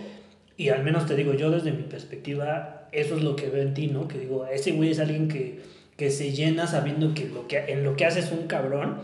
[0.56, 3.74] Y al menos te digo, yo desde mi perspectiva, eso es lo que veo en
[3.74, 4.08] ti, ¿no?
[4.08, 5.60] Que digo, ese güey es alguien que,
[5.96, 8.98] que se llena sabiendo que, lo que en lo que hace es un cabrón.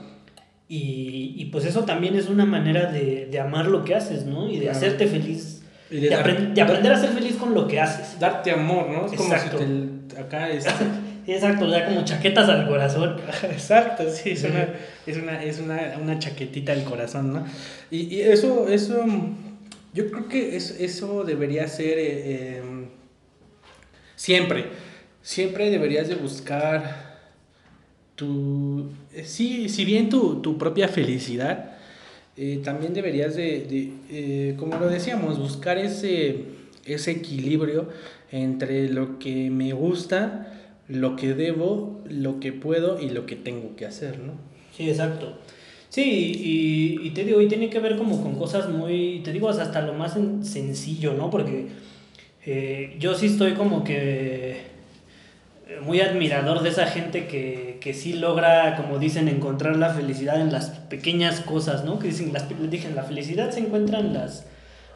[0.68, 4.48] Y, y pues eso también es una manera de, de amar lo que haces, ¿no?
[4.48, 4.76] Y de Claro.
[4.78, 5.63] hacerte feliz.
[5.90, 8.18] Y De, aprender a ser feliz con lo que haces.
[8.18, 9.06] Darte amor, ¿no?
[9.06, 9.58] Es Exacto.
[9.58, 10.64] como si te, acá es...
[11.24, 13.16] Sí, exacto, ya como chaquetas al corazón.
[13.44, 14.68] Exacto, sí, es una,
[15.06, 17.46] es una, es una, una chaquetita al corazón, ¿no?
[17.90, 19.02] Y, y eso, eso,
[19.94, 22.88] yo creo que es- eso debería ser eh, em,
[24.16, 24.66] siempre,
[25.22, 27.14] siempre deberías de buscar
[28.16, 31.73] tu, eh, sí, si bien tu, tu propia felicidad,
[32.36, 36.44] eh, también deberías de, de, eh, como lo decíamos, buscar ese,
[36.84, 37.88] ese equilibrio
[38.32, 43.76] entre lo que me gusta, lo que debo, lo que puedo y lo que tengo
[43.76, 44.32] que hacer, ¿no?
[44.76, 45.38] Sí, exacto.
[45.88, 46.02] Sí,
[47.02, 49.80] y, y te digo, y tiene que ver como con cosas muy, te digo, hasta
[49.82, 51.30] lo más sen- sencillo, ¿no?
[51.30, 51.66] Porque
[52.44, 54.73] eh, yo sí estoy como que
[55.82, 60.52] muy admirador de esa gente que, que sí logra, como dicen, encontrar la felicidad en
[60.52, 61.98] las pequeñas cosas, ¿no?
[61.98, 64.46] Que dicen, las, dicen la felicidad se encuentra en las,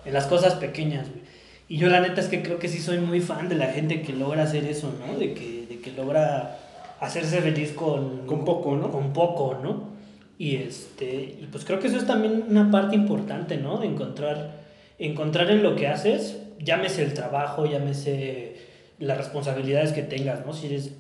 [0.05, 1.23] en las cosas pequeñas, güey.
[1.71, 4.01] Y yo la neta es que creo que sí soy muy fan de la gente
[4.01, 5.19] que logra hacer eso, ¿no?
[5.19, 6.57] De que, de que logra
[7.01, 8.91] hacerse feliz con, Con poco, ¿no?
[8.91, 9.97] Con poco, ¿no?
[10.39, 13.79] Y, este, y pues creo que eso es también una parte importante, ¿no?
[13.79, 14.53] De encontrar,
[14.99, 18.48] encontrar en lo que haces, llámese el trabajo, llámese
[18.99, 20.53] las responsabilidades que tengas, ¿no?
[20.53, 20.93] Si eres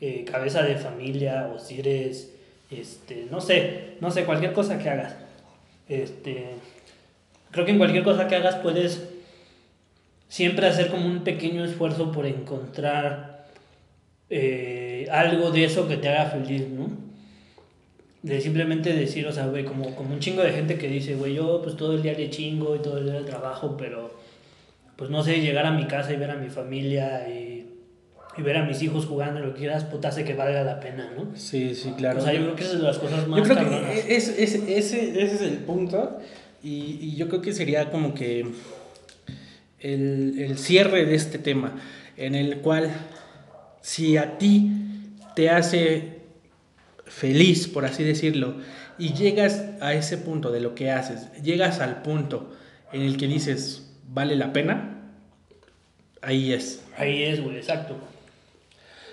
[0.00, 2.32] eh, cabeza de familia o si eres,
[2.70, 5.14] este, no sé, no sé, cualquier cosa que hagas.
[5.88, 6.46] Este,
[7.50, 9.08] creo que en cualquier cosa que hagas puedes
[10.28, 13.46] siempre hacer como un pequeño esfuerzo por encontrar
[14.30, 16.88] eh, algo de eso que te haga feliz, ¿no?
[18.22, 21.34] De simplemente decir, o sea, güey, como, como un chingo de gente que dice, güey,
[21.34, 24.19] yo pues todo el día le chingo y todo el día le trabajo, pero
[25.00, 27.66] pues no sé, llegar a mi casa y ver a mi familia y,
[28.36, 31.10] y ver a mis hijos jugando, lo que quieras, puta, hace que valga la pena,
[31.16, 31.34] ¿no?
[31.34, 32.18] Sí, sí, claro.
[32.20, 33.90] O sea, yo creo que son las cosas más Yo creo cabronas.
[33.90, 36.18] que es, es- ese, ese es el punto
[36.62, 38.46] y, y yo creo que sería como que
[39.80, 41.76] el, el cierre de este tema
[42.16, 42.90] en el cual
[43.80, 44.70] si a ti
[45.34, 46.20] te hace
[47.06, 48.56] feliz, por así decirlo,
[48.98, 52.52] y llegas a ese punto de lo que haces, llegas al punto
[52.92, 54.98] en el que dices, vale la pena,
[56.22, 56.82] ahí es.
[56.96, 57.96] Ahí es, güey, exacto.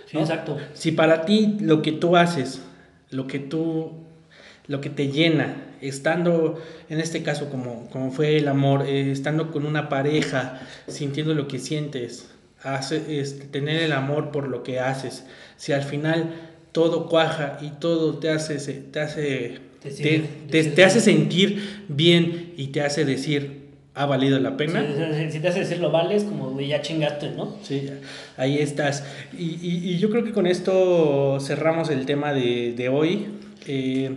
[0.07, 0.21] Sí, ¿no?
[0.21, 0.57] exacto.
[0.73, 2.61] Si para ti lo que tú haces,
[3.09, 3.93] lo que tú,
[4.67, 9.51] lo que te llena, estando, en este caso como, como fue el amor, eh, estando
[9.51, 12.29] con una pareja, sintiendo lo que sientes,
[12.63, 15.25] hace, este, tener el amor por lo que haces,
[15.57, 16.33] si al final
[16.71, 22.81] todo cuaja y todo te hace, te hace, Te te, hace sentir bien y te
[22.81, 23.56] hace decir,
[23.97, 24.81] ha valido la pena.
[24.85, 27.57] Sí, si- te hace decir lo vales, como, güey, ya chingaste, ¿no?
[27.63, 27.89] Sí,
[28.37, 29.03] ahí estás.
[29.37, 33.27] Y, y- y yo creo que con esto cerramos el tema de, de hoy.
[33.67, 34.11] Eh,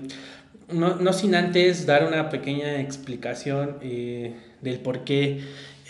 [0.70, 5.41] no, no sin antes dar una pequeña explicación eh, del por qué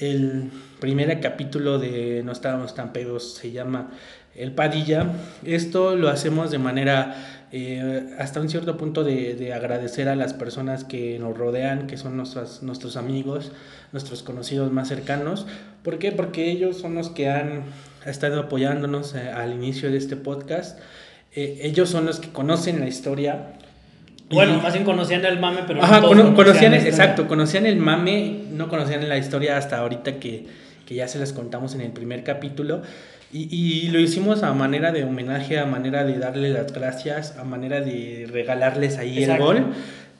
[0.00, 0.44] el
[0.80, 3.90] primer capítulo de No estábamos tan pedos se llama
[4.34, 5.12] El Padilla.
[5.44, 10.32] Esto lo hacemos de manera eh, hasta un cierto punto de, de agradecer a las
[10.32, 13.52] personas que nos rodean, que son nuestros, nuestros amigos,
[13.92, 15.46] nuestros conocidos más cercanos.
[15.82, 16.12] ¿Por qué?
[16.12, 17.64] Porque ellos son los que han
[18.06, 20.78] estado apoyándonos eh, al inicio de este podcast.
[21.34, 23.52] Eh, ellos son los que conocen la historia.
[24.30, 26.88] Bueno, Y- más bien conocían el mame, pero Ajá, no todos cono- conocían, historia.
[26.90, 30.46] exacto, conocían el mame, no conocían la historia hasta ahorita que,
[30.86, 32.82] que ya se las contamos en el primer capítulo.
[33.32, 37.44] Y, y lo hicimos a manera de homenaje, a manera de darle las gracias, a
[37.44, 39.52] manera de regalarles ahí Exacto.
[39.52, 39.72] el gol.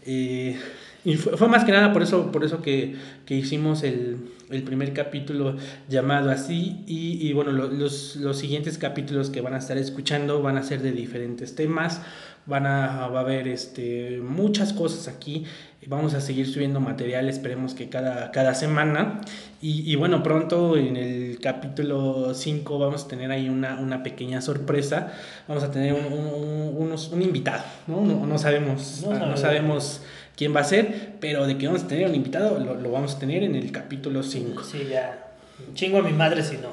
[0.07, 0.57] Eh,
[1.05, 2.97] y fue, fue más que nada por eso, por eso que,
[3.27, 4.19] que hicimos el,
[4.51, 5.57] el primer capítulo
[5.89, 6.83] llamado así.
[6.87, 10.63] Y, y bueno, lo- los, los siguientes capítulos que van a estar escuchando van a
[10.63, 12.03] ser de diferentes temas.
[12.47, 15.45] Van a, va a haber este, muchas cosas aquí.
[15.87, 19.21] Vamos a seguir subiendo material, esperemos que cada, cada semana.
[19.63, 24.41] Y, y bueno, pronto en el capítulo 5 vamos a tener ahí una, una pequeña
[24.43, 25.13] sorpresa.
[25.49, 28.01] Vamos a tener un, un- unos- un invitado, ¿no?
[28.03, 30.03] No, no sabemos, No no, sabemos.
[30.41, 33.15] Quién va a ser, pero de que vamos a tener un invitado, lo, lo vamos
[33.15, 34.65] a tener en el capítulo 5.
[34.65, 35.35] Sí, ya.
[35.75, 36.71] Chingo a mi madre si no.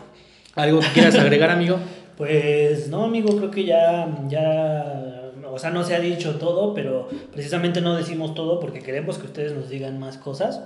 [0.56, 1.78] ¿Algo que quieras agregar, amigo?
[2.18, 7.08] Pues no, amigo, creo que ya, ya, o sea, no se ha dicho todo, pero
[7.32, 10.62] precisamente no decimos todo porque queremos que ustedes nos digan más cosas.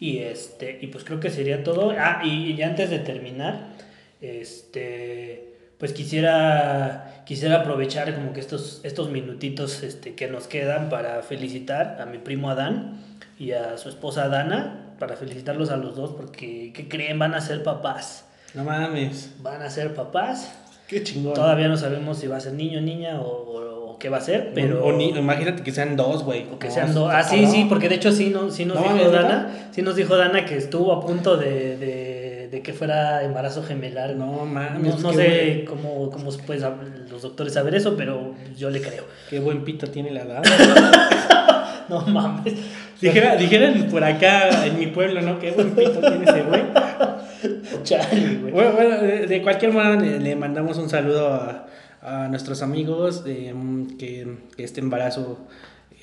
[0.00, 1.92] Y este, y pues creo que sería todo.
[1.96, 3.74] Ah, y, y antes de terminar,
[4.20, 5.45] este,
[5.78, 11.98] pues quisiera, quisiera aprovechar como que estos, estos minutitos este, que nos quedan para felicitar
[12.00, 12.98] a mi primo Adán
[13.38, 17.18] y a su esposa Dana, para felicitarlos a los dos porque, ¿qué creen?
[17.18, 18.24] Van a ser papás.
[18.54, 19.34] No mames.
[19.42, 20.52] Van a ser papás.
[20.88, 21.34] Qué chingón.
[21.34, 24.20] Todavía no sabemos si va a ser niño, niña o, o- o qué va a
[24.20, 24.84] ser, pero...
[24.84, 26.46] O ni- imagínate que sean dos, güey.
[26.52, 27.10] o que No, sean dos.
[27.12, 29.10] Ah, sí, sí, porque de hecho sí, no, sí nos No, dijo.
[29.10, 32.15] Dana, sí nos dijo Dana que estuvo a punto de, de,
[32.56, 34.16] de que fuera embarazo gemelar.
[34.16, 34.98] No mames.
[35.00, 36.62] No, sé buen- cómo, cómo pues,
[37.10, 39.04] los doctores saber eso, pero yo le creo.
[39.28, 40.42] Qué buen pito tiene la edad.
[41.88, 42.52] No mames.
[43.00, 45.38] Dijera, dijeran por acá en mi pueblo, ¿no?
[45.38, 46.62] Qué buen pito tiene ese güey.
[47.84, 48.52] Chale, güey.
[48.52, 51.66] Bueno, bueno, de, de cualquier manera le, le mandamos un saludo a,
[52.02, 53.54] a nuestros amigos, eh,
[54.00, 54.26] que,
[54.56, 55.38] que este embarazo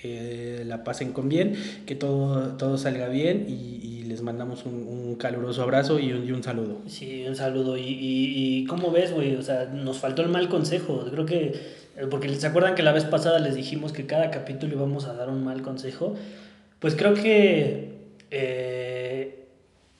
[0.04, 4.76] eh, la pasen con bien, que todo, todo salga bien y, y les mandamos un,
[4.76, 6.78] un caluroso abrazo y un, y un saludo.
[6.86, 7.78] Sí, un saludo.
[7.78, 9.36] Y, y, y ¿cómo ves, güey?
[9.36, 11.03] O sea, nos faltó el mal consejo.
[11.09, 11.47] Creo que,
[11.97, 15.16] eh, porque se acuerdan que la vez pasada les dijimos que cada capítulo íbamos a
[15.16, 16.14] dar un mal consejo.
[16.80, 17.89] Pues creo que
[18.30, 19.45] eh,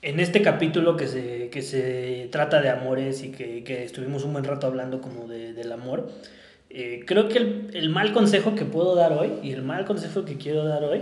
[0.04, 4.34] en este capítulo que se, que se trata de amores y que, que estuvimos un
[4.34, 6.12] buen rato hablando como de, del amor,
[6.70, 10.24] eh, creo que el, el mal consejo que puedo dar hoy y el mal consejo
[10.24, 11.02] que quiero dar hoy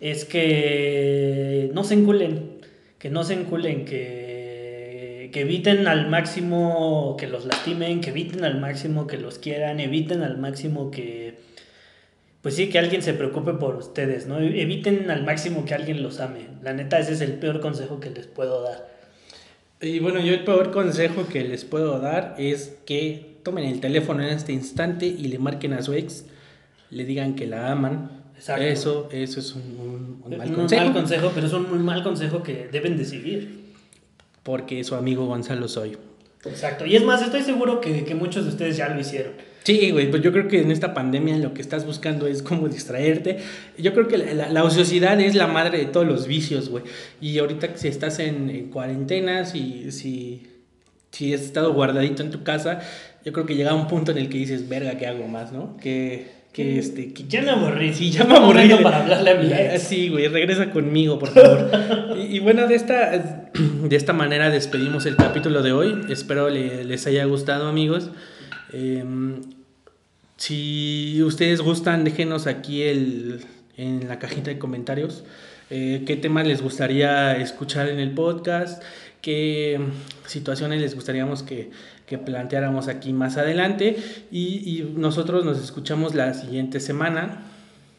[0.00, 2.58] es que no se enculen,
[2.98, 8.60] que no se enculen, que, que eviten al máximo que los lastimen, que eviten al
[8.60, 11.38] máximo que los quieran, eviten al máximo que,
[12.42, 14.38] pues sí, que alguien se preocupe por ustedes, ¿no?
[14.38, 16.46] Eviten al máximo que alguien los ame.
[16.62, 18.96] La neta, ese es el peor consejo que les puedo dar.
[19.80, 24.22] Y bueno, yo el peor consejo que les puedo dar es que tomen el teléfono
[24.22, 26.24] en este instante y le marquen a su ex,
[26.90, 28.25] le digan que la aman.
[28.36, 28.62] Exacto.
[28.62, 30.84] Eso, eso es un, un- un mal un consejo.
[30.84, 33.64] mal consejo, pero es un muy mal consejo que deben de seguir.
[34.42, 35.96] Porque su amigo Gonzalo soy.
[36.44, 36.86] Exacto.
[36.86, 39.32] Y es más, estoy seguro que, que muchos de ustedes ya lo hicieron.
[39.64, 42.68] Sí, güey, pues yo creo que en esta pandemia lo que estás buscando es cómo
[42.76, 43.38] distraerte.
[43.78, 46.84] Yo creo que la, la- la ociosidad es la madre de todos los vicios, güey.
[47.20, 50.46] Y ahorita que si estás en, en cuarentena, si, si,
[51.10, 52.80] si has estado guardadito en tu casa,
[53.24, 55.76] yo creo que llega un punto en el que dices, verga, ¿qué hago más, no?
[55.78, 57.12] Que, que este...
[57.12, 57.92] que- Ya me aburrí.
[57.94, 58.68] Sí, ya me aburrí.
[58.82, 59.82] Para hablarle a mi Ya, ex.
[59.82, 61.70] Sí, güey, regresa conmigo, por favor.
[62.18, 63.10] y, y bueno, de esta,
[63.54, 66.00] de esta manera despedimos el capítulo de hoy.
[66.08, 68.10] Espero le- les haya gustado, amigos.
[68.72, 69.04] Eh,
[70.36, 73.40] si ustedes gustan, déjenos aquí el,
[73.76, 75.24] en la cajita de comentarios
[75.70, 78.82] eh, qué temas les gustaría escuchar en el podcast,
[79.20, 79.80] qué
[80.26, 81.70] situaciones les gustaríamos que,
[82.06, 83.96] que planteáramos aquí más adelante
[84.30, 87.42] y, y nosotros nos escuchamos la siguiente semana.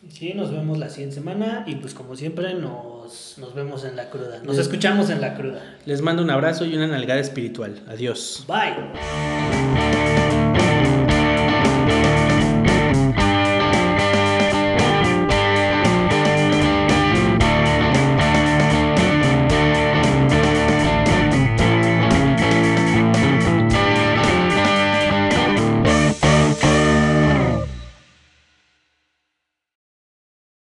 [0.09, 4.09] Sí, nos vemos la siguiente semana y pues como siempre nos, nos vemos en la
[4.09, 4.41] cruda.
[4.43, 5.77] Nos escuchamos en la cruda.
[5.85, 7.81] Les mando un abrazo y una nalgada espiritual.
[7.87, 8.45] Adiós.
[8.47, 10.06] Bye.